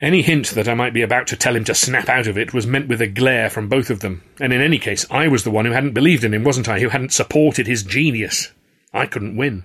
Any 0.00 0.22
hint 0.22 0.50
that 0.50 0.68
I 0.68 0.74
might 0.74 0.92
be 0.92 1.02
about 1.02 1.28
to 1.28 1.36
tell 1.36 1.54
him 1.54 1.64
to 1.64 1.74
snap 1.74 2.08
out 2.08 2.26
of 2.26 2.36
it 2.36 2.52
was 2.52 2.66
met 2.66 2.88
with 2.88 3.00
a 3.00 3.06
glare 3.06 3.48
from 3.48 3.68
both 3.68 3.90
of 3.90 4.00
them, 4.00 4.22
and 4.40 4.52
in 4.52 4.60
any 4.60 4.78
case, 4.78 5.06
I 5.10 5.28
was 5.28 5.44
the 5.44 5.50
one 5.50 5.64
who 5.64 5.72
hadn't 5.72 5.94
believed 5.94 6.24
in 6.24 6.34
him, 6.34 6.44
wasn't 6.44 6.68
I, 6.68 6.80
who 6.80 6.88
hadn't 6.88 7.12
supported 7.12 7.66
his 7.66 7.82
genius. 7.82 8.50
I 8.92 9.06
couldn't 9.06 9.36
win. 9.36 9.64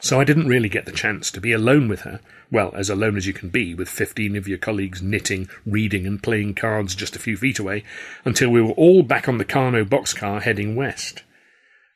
So 0.00 0.20
I 0.20 0.24
didn't 0.24 0.48
really 0.48 0.68
get 0.68 0.84
the 0.84 0.92
chance 0.92 1.30
to 1.30 1.40
be 1.40 1.52
alone 1.52 1.88
with 1.88 2.00
her, 2.00 2.20
well, 2.50 2.74
as 2.74 2.90
alone 2.90 3.16
as 3.16 3.26
you 3.26 3.32
can 3.32 3.48
be, 3.48 3.72
with 3.72 3.88
fifteen 3.88 4.34
of 4.34 4.48
your 4.48 4.58
colleagues 4.58 5.00
knitting, 5.00 5.48
reading, 5.64 6.06
and 6.06 6.20
playing 6.20 6.54
cards 6.54 6.96
just 6.96 7.14
a 7.14 7.20
few 7.20 7.36
feet 7.36 7.60
away, 7.60 7.84
until 8.24 8.50
we 8.50 8.60
were 8.60 8.72
all 8.72 9.04
back 9.04 9.28
on 9.28 9.38
the 9.38 9.44
Karno 9.44 9.84
boxcar 9.84 10.42
heading 10.42 10.74
west. 10.74 11.22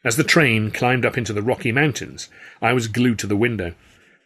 As 0.04 0.16
the 0.16 0.22
train 0.22 0.70
climbed 0.70 1.04
up 1.04 1.18
into 1.18 1.32
the 1.32 1.42
Rocky 1.42 1.72
Mountains, 1.72 2.30
I 2.62 2.72
was 2.72 2.86
glued 2.86 3.18
to 3.18 3.26
the 3.26 3.36
window. 3.36 3.74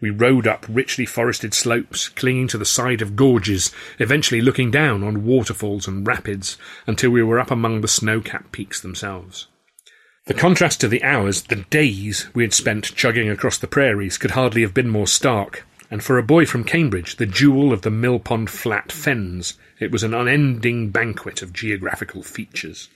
We 0.01 0.11
rode 0.11 0.47
up 0.47 0.65
richly 0.69 1.05
forested 1.05 1.53
slopes, 1.53 2.09
clinging 2.09 2.49
to 2.49 2.59
the 2.59 2.65
side 2.65 3.03
of 3.03 3.17
gorges, 3.17 3.71
eventually 3.99 4.41
looking 4.41 4.71
down 4.71 5.05
on 5.05 5.25
waterfalls 5.25 5.87
and 5.87 6.07
rapids, 6.07 6.57
until 6.87 7.11
we 7.11 7.23
were 7.23 7.39
up 7.39 7.51
among 7.51 7.83
the 7.83 7.89
snow 7.89 8.21
capped 8.21 8.51
peaks 8.51 8.81
themselves. 8.81 9.47
The 10.27 10.35
contrast 10.35 10.81
to 10.81 10.89
the 10.89 11.03
hours, 11.03 11.43
the 11.43 11.65
days, 11.71 12.29
we 12.35 12.45
had 12.45 12.55
spent 12.55 12.95
chugging 12.95 13.29
across 13.29 13.59
the 13.59 13.67
prairies 13.67 14.17
could 14.17 14.31
hardly 14.31 14.63
have 14.63 14.73
been 14.73 14.89
more 14.89 15.07
stark, 15.07 15.67
and 15.91 16.03
for 16.03 16.17
a 16.17 16.23
boy 16.23 16.47
from 16.47 16.65
Cambridge, 16.65 17.17
the 17.17 17.27
jewel 17.27 17.73
of 17.73 17.83
the 17.83 17.91
Mill 17.91 18.21
Pond 18.21 18.49
Flat 18.49 18.93
Fens, 18.93 19.59
it 19.79 19.91
was 19.91 20.03
an 20.03 20.15
unending 20.15 20.91
banquet 20.91 21.43
of 21.43 21.53
geographical 21.53 22.23
features. 22.23 22.89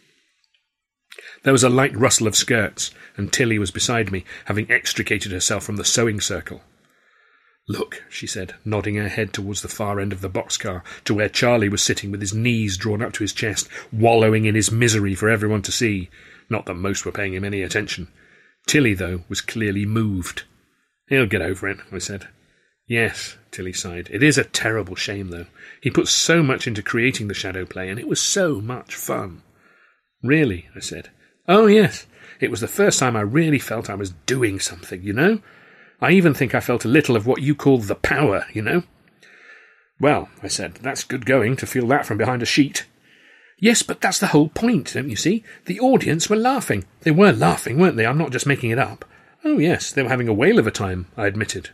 There 1.42 1.52
was 1.52 1.64
a 1.64 1.68
light 1.68 1.94
rustle 1.96 2.26
of 2.26 2.36
skirts, 2.36 2.92
and 3.16 3.32
Tilly 3.32 3.58
was 3.58 3.70
beside 3.70 4.10
me, 4.10 4.24
having 4.46 4.70
extricated 4.70 5.32
herself 5.32 5.64
from 5.64 5.76
the 5.76 5.84
sewing 5.84 6.20
circle. 6.20 6.62
Look, 7.66 8.02
she 8.10 8.26
said, 8.26 8.54
nodding 8.64 8.96
her 8.96 9.08
head 9.08 9.32
towards 9.32 9.62
the 9.62 9.68
far 9.68 9.98
end 9.98 10.12
of 10.12 10.20
the 10.20 10.28
boxcar, 10.28 10.82
to 11.04 11.14
where 11.14 11.30
Charlie 11.30 11.70
was 11.70 11.82
sitting 11.82 12.10
with 12.10 12.20
his 12.20 12.34
knees 12.34 12.76
drawn 12.76 13.00
up 13.00 13.14
to 13.14 13.24
his 13.24 13.32
chest, 13.32 13.68
wallowing 13.90 14.44
in 14.44 14.54
his 14.54 14.70
misery 14.70 15.14
for 15.14 15.30
everyone 15.30 15.62
to 15.62 15.72
see. 15.72 16.10
Not 16.50 16.66
that 16.66 16.74
most 16.74 17.06
were 17.06 17.12
paying 17.12 17.32
him 17.32 17.44
any 17.44 17.62
attention. 17.62 18.08
Tilly, 18.66 18.92
though, 18.92 19.22
was 19.28 19.40
clearly 19.40 19.86
moved. 19.86 20.42
He'll 21.08 21.26
get 21.26 21.40
over 21.40 21.66
it, 21.68 21.78
I 21.90 21.98
said. 21.98 22.28
Yes, 22.86 23.38
Tilly 23.50 23.72
sighed. 23.72 24.10
It 24.10 24.22
is 24.22 24.36
a 24.36 24.44
terrible 24.44 24.94
shame, 24.94 25.28
though. 25.30 25.46
He 25.80 25.90
put 25.90 26.08
so 26.08 26.42
much 26.42 26.66
into 26.66 26.82
creating 26.82 27.28
the 27.28 27.34
shadow 27.34 27.64
play, 27.64 27.88
and 27.88 27.98
it 27.98 28.08
was 28.08 28.20
so 28.20 28.60
much 28.60 28.94
fun. 28.94 29.42
Really, 30.22 30.68
I 30.76 30.80
said. 30.80 31.10
Oh, 31.48 31.66
yes. 31.66 32.06
It 32.40 32.50
was 32.50 32.60
the 32.60 32.68
first 32.68 32.98
time 32.98 33.16
I 33.16 33.22
really 33.22 33.58
felt 33.58 33.88
I 33.88 33.94
was 33.94 34.10
doing 34.26 34.60
something, 34.60 35.02
you 35.02 35.14
know? 35.14 35.40
I 36.04 36.10
even 36.10 36.34
think 36.34 36.54
I 36.54 36.60
felt 36.60 36.84
a 36.84 36.88
little 36.88 37.16
of 37.16 37.26
what 37.26 37.40
you 37.40 37.54
call 37.54 37.78
the 37.78 37.94
power, 37.94 38.44
you 38.52 38.60
know? 38.60 38.82
Well, 39.98 40.28
I 40.42 40.48
said, 40.48 40.74
that's 40.82 41.02
good 41.02 41.24
going 41.24 41.56
to 41.56 41.66
feel 41.66 41.86
that 41.86 42.04
from 42.04 42.18
behind 42.18 42.42
a 42.42 42.46
sheet. 42.46 42.84
Yes, 43.58 43.82
but 43.82 44.02
that's 44.02 44.18
the 44.18 44.26
whole 44.26 44.50
point, 44.50 44.92
don't 44.92 45.08
you 45.08 45.16
see? 45.16 45.44
The 45.64 45.80
audience 45.80 46.28
were 46.28 46.36
laughing. 46.36 46.84
They 47.00 47.10
were 47.10 47.32
laughing, 47.32 47.78
weren't 47.78 47.96
they? 47.96 48.04
I'm 48.04 48.18
not 48.18 48.32
just 48.32 48.46
making 48.46 48.68
it 48.68 48.78
up. 48.78 49.06
Oh, 49.44 49.56
yes, 49.56 49.92
they 49.92 50.02
were 50.02 50.10
having 50.10 50.28
a 50.28 50.34
whale 50.34 50.58
of 50.58 50.66
a 50.66 50.70
time, 50.70 51.06
I 51.16 51.26
admitted. 51.26 51.70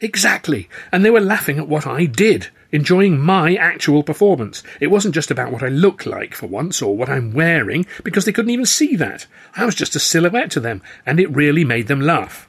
Exactly, 0.00 0.68
and 0.90 1.04
they 1.04 1.10
were 1.10 1.20
laughing 1.20 1.58
at 1.58 1.68
what 1.68 1.86
I 1.86 2.06
did, 2.06 2.48
enjoying 2.72 3.20
my 3.20 3.54
actual 3.54 4.02
performance. 4.02 4.64
It 4.80 4.88
wasn't 4.88 5.14
just 5.14 5.30
about 5.30 5.52
what 5.52 5.62
I 5.62 5.68
look 5.68 6.04
like 6.04 6.34
for 6.34 6.48
once, 6.48 6.82
or 6.82 6.96
what 6.96 7.08
I'm 7.08 7.32
wearing, 7.32 7.86
because 8.02 8.24
they 8.24 8.32
couldn't 8.32 8.50
even 8.50 8.66
see 8.66 8.96
that. 8.96 9.26
I 9.54 9.64
was 9.64 9.76
just 9.76 9.94
a 9.94 10.00
silhouette 10.00 10.50
to 10.52 10.60
them, 10.60 10.82
and 11.06 11.20
it 11.20 11.30
really 11.30 11.64
made 11.64 11.86
them 11.86 12.00
laugh. 12.00 12.48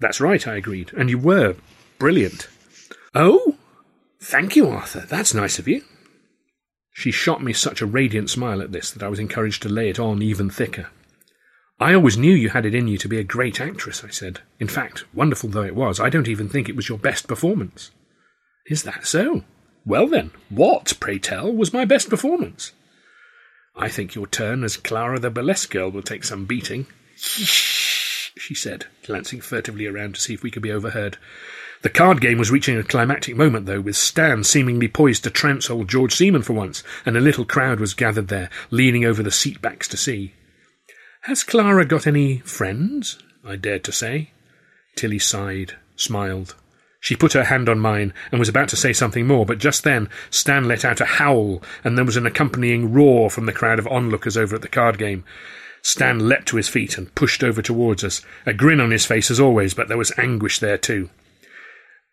That's 0.00 0.20
right, 0.20 0.46
I 0.46 0.56
agreed, 0.56 0.92
and 0.96 1.10
you 1.10 1.18
were 1.18 1.56
brilliant. 1.98 2.48
Oh? 3.14 3.56
Thank 4.20 4.56
you, 4.56 4.68
Arthur. 4.68 5.00
That's 5.00 5.34
nice 5.34 5.58
of 5.58 5.68
you. 5.68 5.82
She 6.92 7.10
shot 7.10 7.42
me 7.42 7.52
such 7.52 7.80
a 7.80 7.86
radiant 7.86 8.30
smile 8.30 8.60
at 8.60 8.72
this 8.72 8.90
that 8.90 9.02
I 9.02 9.08
was 9.08 9.20
encouraged 9.20 9.62
to 9.62 9.68
lay 9.68 9.88
it 9.88 10.00
on 10.00 10.20
even 10.22 10.50
thicker. 10.50 10.88
I 11.80 11.94
always 11.94 12.16
knew 12.18 12.34
you 12.34 12.48
had 12.48 12.66
it 12.66 12.74
in 12.74 12.88
you 12.88 12.98
to 12.98 13.08
be 13.08 13.18
a 13.18 13.24
great 13.24 13.60
actress, 13.60 14.02
I 14.02 14.08
said. 14.08 14.40
In 14.58 14.66
fact, 14.66 15.04
wonderful 15.14 15.48
though 15.48 15.62
it 15.62 15.76
was, 15.76 16.00
I 16.00 16.10
don't 16.10 16.26
even 16.26 16.48
think 16.48 16.68
it 16.68 16.74
was 16.74 16.88
your 16.88 16.98
best 16.98 17.28
performance. 17.28 17.92
Is 18.66 18.82
that 18.82 19.06
so? 19.06 19.44
Well 19.86 20.08
then, 20.08 20.32
what, 20.48 20.94
pray 20.98 21.20
tell, 21.20 21.52
was 21.52 21.72
my 21.72 21.84
best 21.84 22.10
performance? 22.10 22.72
I 23.76 23.88
think 23.88 24.16
your 24.16 24.26
turn 24.26 24.64
as 24.64 24.76
Clara 24.76 25.20
the 25.20 25.30
burlesque 25.30 25.70
girl 25.70 25.90
will 25.90 26.02
take 26.02 26.24
some 26.24 26.46
beating. 26.46 26.86
She 28.48 28.54
said, 28.54 28.86
glancing 29.04 29.42
furtively 29.42 29.84
around 29.84 30.14
to 30.14 30.22
see 30.22 30.32
if 30.32 30.42
we 30.42 30.50
could 30.50 30.62
be 30.62 30.72
overheard. 30.72 31.18
The 31.82 31.90
card 31.90 32.22
game 32.22 32.38
was 32.38 32.50
reaching 32.50 32.78
a 32.78 32.82
climactic 32.82 33.36
moment, 33.36 33.66
though, 33.66 33.82
with 33.82 33.94
Stan 33.94 34.42
seemingly 34.42 34.88
poised 34.88 35.24
to 35.24 35.30
trounce 35.30 35.68
old 35.68 35.90
George 35.90 36.14
Seaman 36.14 36.40
for 36.40 36.54
once, 36.54 36.82
and 37.04 37.14
a 37.14 37.20
little 37.20 37.44
crowd 37.44 37.78
was 37.78 37.92
gathered 37.92 38.28
there, 38.28 38.48
leaning 38.70 39.04
over 39.04 39.22
the 39.22 39.30
seat 39.30 39.60
backs 39.60 39.86
to 39.88 39.98
see. 39.98 40.32
Has 41.24 41.44
Clara 41.44 41.84
got 41.84 42.06
any 42.06 42.38
friends? 42.38 43.18
I 43.44 43.56
dared 43.56 43.84
to 43.84 43.92
say. 43.92 44.30
Tilly 44.96 45.18
sighed, 45.18 45.74
smiled. 45.94 46.54
She 47.00 47.16
put 47.16 47.34
her 47.34 47.44
hand 47.44 47.68
on 47.68 47.78
mine 47.78 48.14
and 48.30 48.38
was 48.38 48.48
about 48.48 48.70
to 48.70 48.76
say 48.76 48.94
something 48.94 49.26
more, 49.26 49.44
but 49.44 49.58
just 49.58 49.84
then 49.84 50.08
Stan 50.30 50.66
let 50.66 50.86
out 50.86 51.02
a 51.02 51.04
howl, 51.04 51.62
and 51.84 51.98
there 51.98 52.04
was 52.06 52.16
an 52.16 52.24
accompanying 52.24 52.94
roar 52.94 53.28
from 53.28 53.44
the 53.44 53.52
crowd 53.52 53.78
of 53.78 53.86
onlookers 53.88 54.38
over 54.38 54.56
at 54.56 54.62
the 54.62 54.68
card 54.68 54.96
game. 54.96 55.22
Stan 55.88 56.28
leapt 56.28 56.48
to 56.48 56.58
his 56.58 56.68
feet 56.68 56.98
and 56.98 57.14
pushed 57.14 57.42
over 57.42 57.62
towards 57.62 58.04
us, 58.04 58.20
a 58.44 58.52
grin 58.52 58.78
on 58.78 58.90
his 58.90 59.06
face 59.06 59.30
as 59.30 59.40
always, 59.40 59.72
but 59.72 59.88
there 59.88 59.96
was 59.96 60.12
anguish 60.18 60.58
there 60.58 60.76
too. 60.76 61.08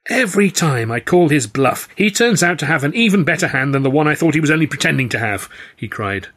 Every 0.07 0.49
time 0.49 0.93
I 0.93 1.01
call 1.01 1.27
his 1.27 1.45
bluff, 1.45 1.89
he 1.93 2.09
turns 2.09 2.41
out 2.41 2.57
to 2.59 2.67
have 2.67 2.85
an 2.85 2.95
even 2.95 3.25
better 3.25 3.49
hand 3.49 3.75
than 3.75 3.83
the 3.83 3.91
one 3.91 4.07
I 4.07 4.15
thought 4.15 4.33
he 4.33 4.39
was 4.39 4.49
only 4.49 4.65
pretending 4.65 5.09
to 5.09 5.19
have, 5.19 5.49
he 5.75 5.89
cried. 5.89 6.29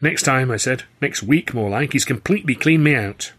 Next 0.00 0.24
time, 0.24 0.50
I 0.50 0.56
said. 0.56 0.82
Next 1.00 1.22
week, 1.22 1.54
more 1.54 1.70
like. 1.70 1.92
He's 1.92 2.04
completely 2.04 2.56
cleaned 2.56 2.82
me 2.82 2.96
out. 2.96 3.32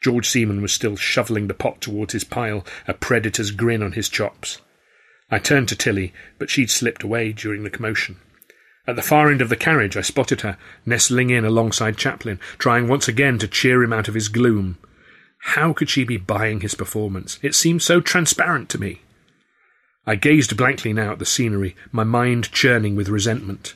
George 0.00 0.26
Seaman 0.26 0.62
was 0.62 0.72
still 0.72 0.96
shovelling 0.96 1.48
the 1.48 1.54
pot 1.54 1.82
towards 1.82 2.14
his 2.14 2.24
pile, 2.24 2.64
a 2.86 2.94
predator's 2.94 3.50
grin 3.50 3.82
on 3.82 3.92
his 3.92 4.08
chops. 4.08 4.62
I 5.30 5.38
turned 5.38 5.68
to 5.68 5.76
Tilly, 5.76 6.14
but 6.38 6.48
she'd 6.48 6.70
slipped 6.70 7.02
away 7.02 7.34
during 7.34 7.62
the 7.62 7.68
commotion. 7.68 8.16
At 8.88 8.96
the 8.96 9.02
far 9.02 9.30
end 9.30 9.42
of 9.42 9.50
the 9.50 9.56
carriage, 9.56 9.98
I 9.98 10.00
spotted 10.00 10.40
her, 10.40 10.56
nestling 10.86 11.28
in 11.28 11.44
alongside 11.44 11.98
Chaplin, 11.98 12.40
trying 12.56 12.88
once 12.88 13.06
again 13.06 13.38
to 13.38 13.46
cheer 13.46 13.82
him 13.82 13.92
out 13.92 14.08
of 14.08 14.14
his 14.14 14.28
gloom. 14.28 14.78
How 15.40 15.74
could 15.74 15.90
she 15.90 16.04
be 16.04 16.16
buying 16.16 16.62
his 16.62 16.74
performance? 16.74 17.38
It 17.42 17.54
seemed 17.54 17.82
so 17.82 18.00
transparent 18.00 18.70
to 18.70 18.80
me. 18.80 19.02
I 20.06 20.16
gazed 20.16 20.56
blankly 20.56 20.94
now 20.94 21.12
at 21.12 21.18
the 21.18 21.26
scenery, 21.26 21.76
my 21.92 22.02
mind 22.02 22.50
churning 22.50 22.96
with 22.96 23.10
resentment. 23.10 23.74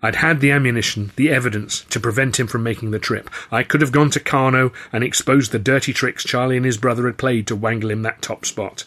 I'd 0.00 0.14
had 0.14 0.38
the 0.38 0.52
ammunition, 0.52 1.10
the 1.16 1.30
evidence, 1.30 1.80
to 1.90 1.98
prevent 1.98 2.38
him 2.38 2.46
from 2.46 2.62
making 2.62 2.92
the 2.92 3.00
trip. 3.00 3.30
I 3.50 3.64
could 3.64 3.80
have 3.80 3.90
gone 3.90 4.10
to 4.10 4.20
Karno 4.20 4.72
and 4.92 5.02
exposed 5.02 5.50
the 5.50 5.58
dirty 5.58 5.92
tricks 5.92 6.22
Charlie 6.22 6.56
and 6.56 6.64
his 6.64 6.78
brother 6.78 7.06
had 7.06 7.18
played 7.18 7.48
to 7.48 7.56
wangle 7.56 7.90
him 7.90 8.02
that 8.02 8.22
top 8.22 8.46
spot. 8.46 8.84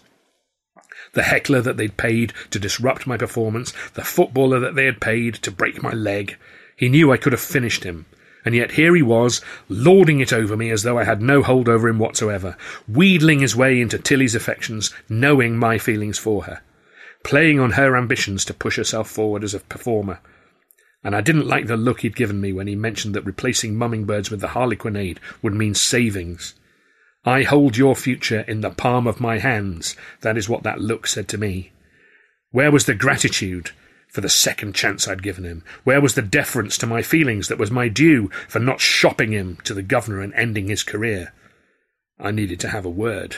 The 1.13 1.23
heckler 1.23 1.61
that 1.61 1.77
they'd 1.77 1.97
paid 1.97 2.33
to 2.51 2.59
disrupt 2.59 3.07
my 3.07 3.17
performance, 3.17 3.73
the 3.93 4.03
footballer 4.03 4.59
that 4.59 4.75
they 4.75 4.85
had 4.85 4.99
paid 4.99 5.35
to 5.35 5.51
break 5.51 5.81
my 5.81 5.91
leg. 5.91 6.37
He 6.75 6.89
knew 6.89 7.11
I 7.11 7.17
could 7.17 7.33
have 7.33 7.41
finished 7.41 7.83
him. 7.83 8.05
And 8.45 8.53
yet 8.53 8.71
here 8.71 8.93
he 8.93 9.01
was, 9.01 9.41
lording 9.69 10.19
it 10.19 10.33
over 10.33 10.57
me 10.57 10.69
as 10.69 10.83
though 10.83 10.97
I 10.97 11.05
had 11.05 11.21
no 11.21 11.41
hold 11.41 11.69
over 11.69 11.87
him 11.87 11.97
whatsoever, 11.97 12.57
wheedling 12.87 13.39
his 13.39 13.55
way 13.55 13.79
into 13.79 13.97
Tilly's 13.97 14.35
affections, 14.35 14.93
knowing 15.07 15.57
my 15.57 15.77
feelings 15.77 16.17
for 16.17 16.43
her, 16.43 16.61
playing 17.23 17.59
on 17.59 17.71
her 17.71 17.95
ambitions 17.95 18.43
to 18.45 18.53
push 18.53 18.75
herself 18.75 19.09
forward 19.09 19.43
as 19.45 19.53
a 19.53 19.59
performer 19.59 20.19
and 21.03 21.15
I 21.15 21.21
didn't 21.21 21.47
like 21.47 21.67
the 21.67 21.75
look 21.75 22.01
he'd 22.01 22.15
given 22.15 22.39
me 22.39 22.53
when 22.53 22.67
he 22.67 22.75
mentioned 22.75 23.13
that 23.15 23.25
replacing 23.25 23.75
Mumming 23.75 24.05
Birds 24.05 24.31
with 24.31 24.39
the 24.39 24.49
Harlequinade 24.49 25.19
would 25.41 25.53
mean 25.53 25.75
savings. 25.75 26.55
I 27.25 27.43
hold 27.43 27.77
your 27.77 27.95
future 27.95 28.41
in 28.41 28.61
the 28.61 28.69
palm 28.69 29.07
of 29.07 29.21
my 29.21 29.39
hands, 29.39 29.95
that 30.21 30.37
is 30.37 30.49
what 30.49 30.63
that 30.63 30.81
look 30.81 31.07
said 31.07 31.27
to 31.29 31.37
me. 31.37 31.71
Where 32.51 32.71
was 32.71 32.85
the 32.85 32.93
gratitude 32.93 33.71
for 34.09 34.21
the 34.21 34.29
second 34.29 34.75
chance 34.75 35.07
I'd 35.07 35.23
given 35.23 35.45
him? 35.45 35.63
Where 35.83 36.01
was 36.01 36.15
the 36.15 36.21
deference 36.21 36.77
to 36.79 36.85
my 36.85 37.01
feelings 37.01 37.47
that 37.47 37.57
was 37.57 37.71
my 37.71 37.87
due 37.87 38.29
for 38.47 38.59
not 38.59 38.81
shopping 38.81 39.31
him 39.31 39.57
to 39.63 39.73
the 39.73 39.81
governor 39.81 40.21
and 40.21 40.33
ending 40.33 40.67
his 40.67 40.83
career? 40.83 41.33
I 42.19 42.31
needed 42.31 42.59
to 42.59 42.69
have 42.69 42.85
a 42.85 42.89
word. 42.89 43.37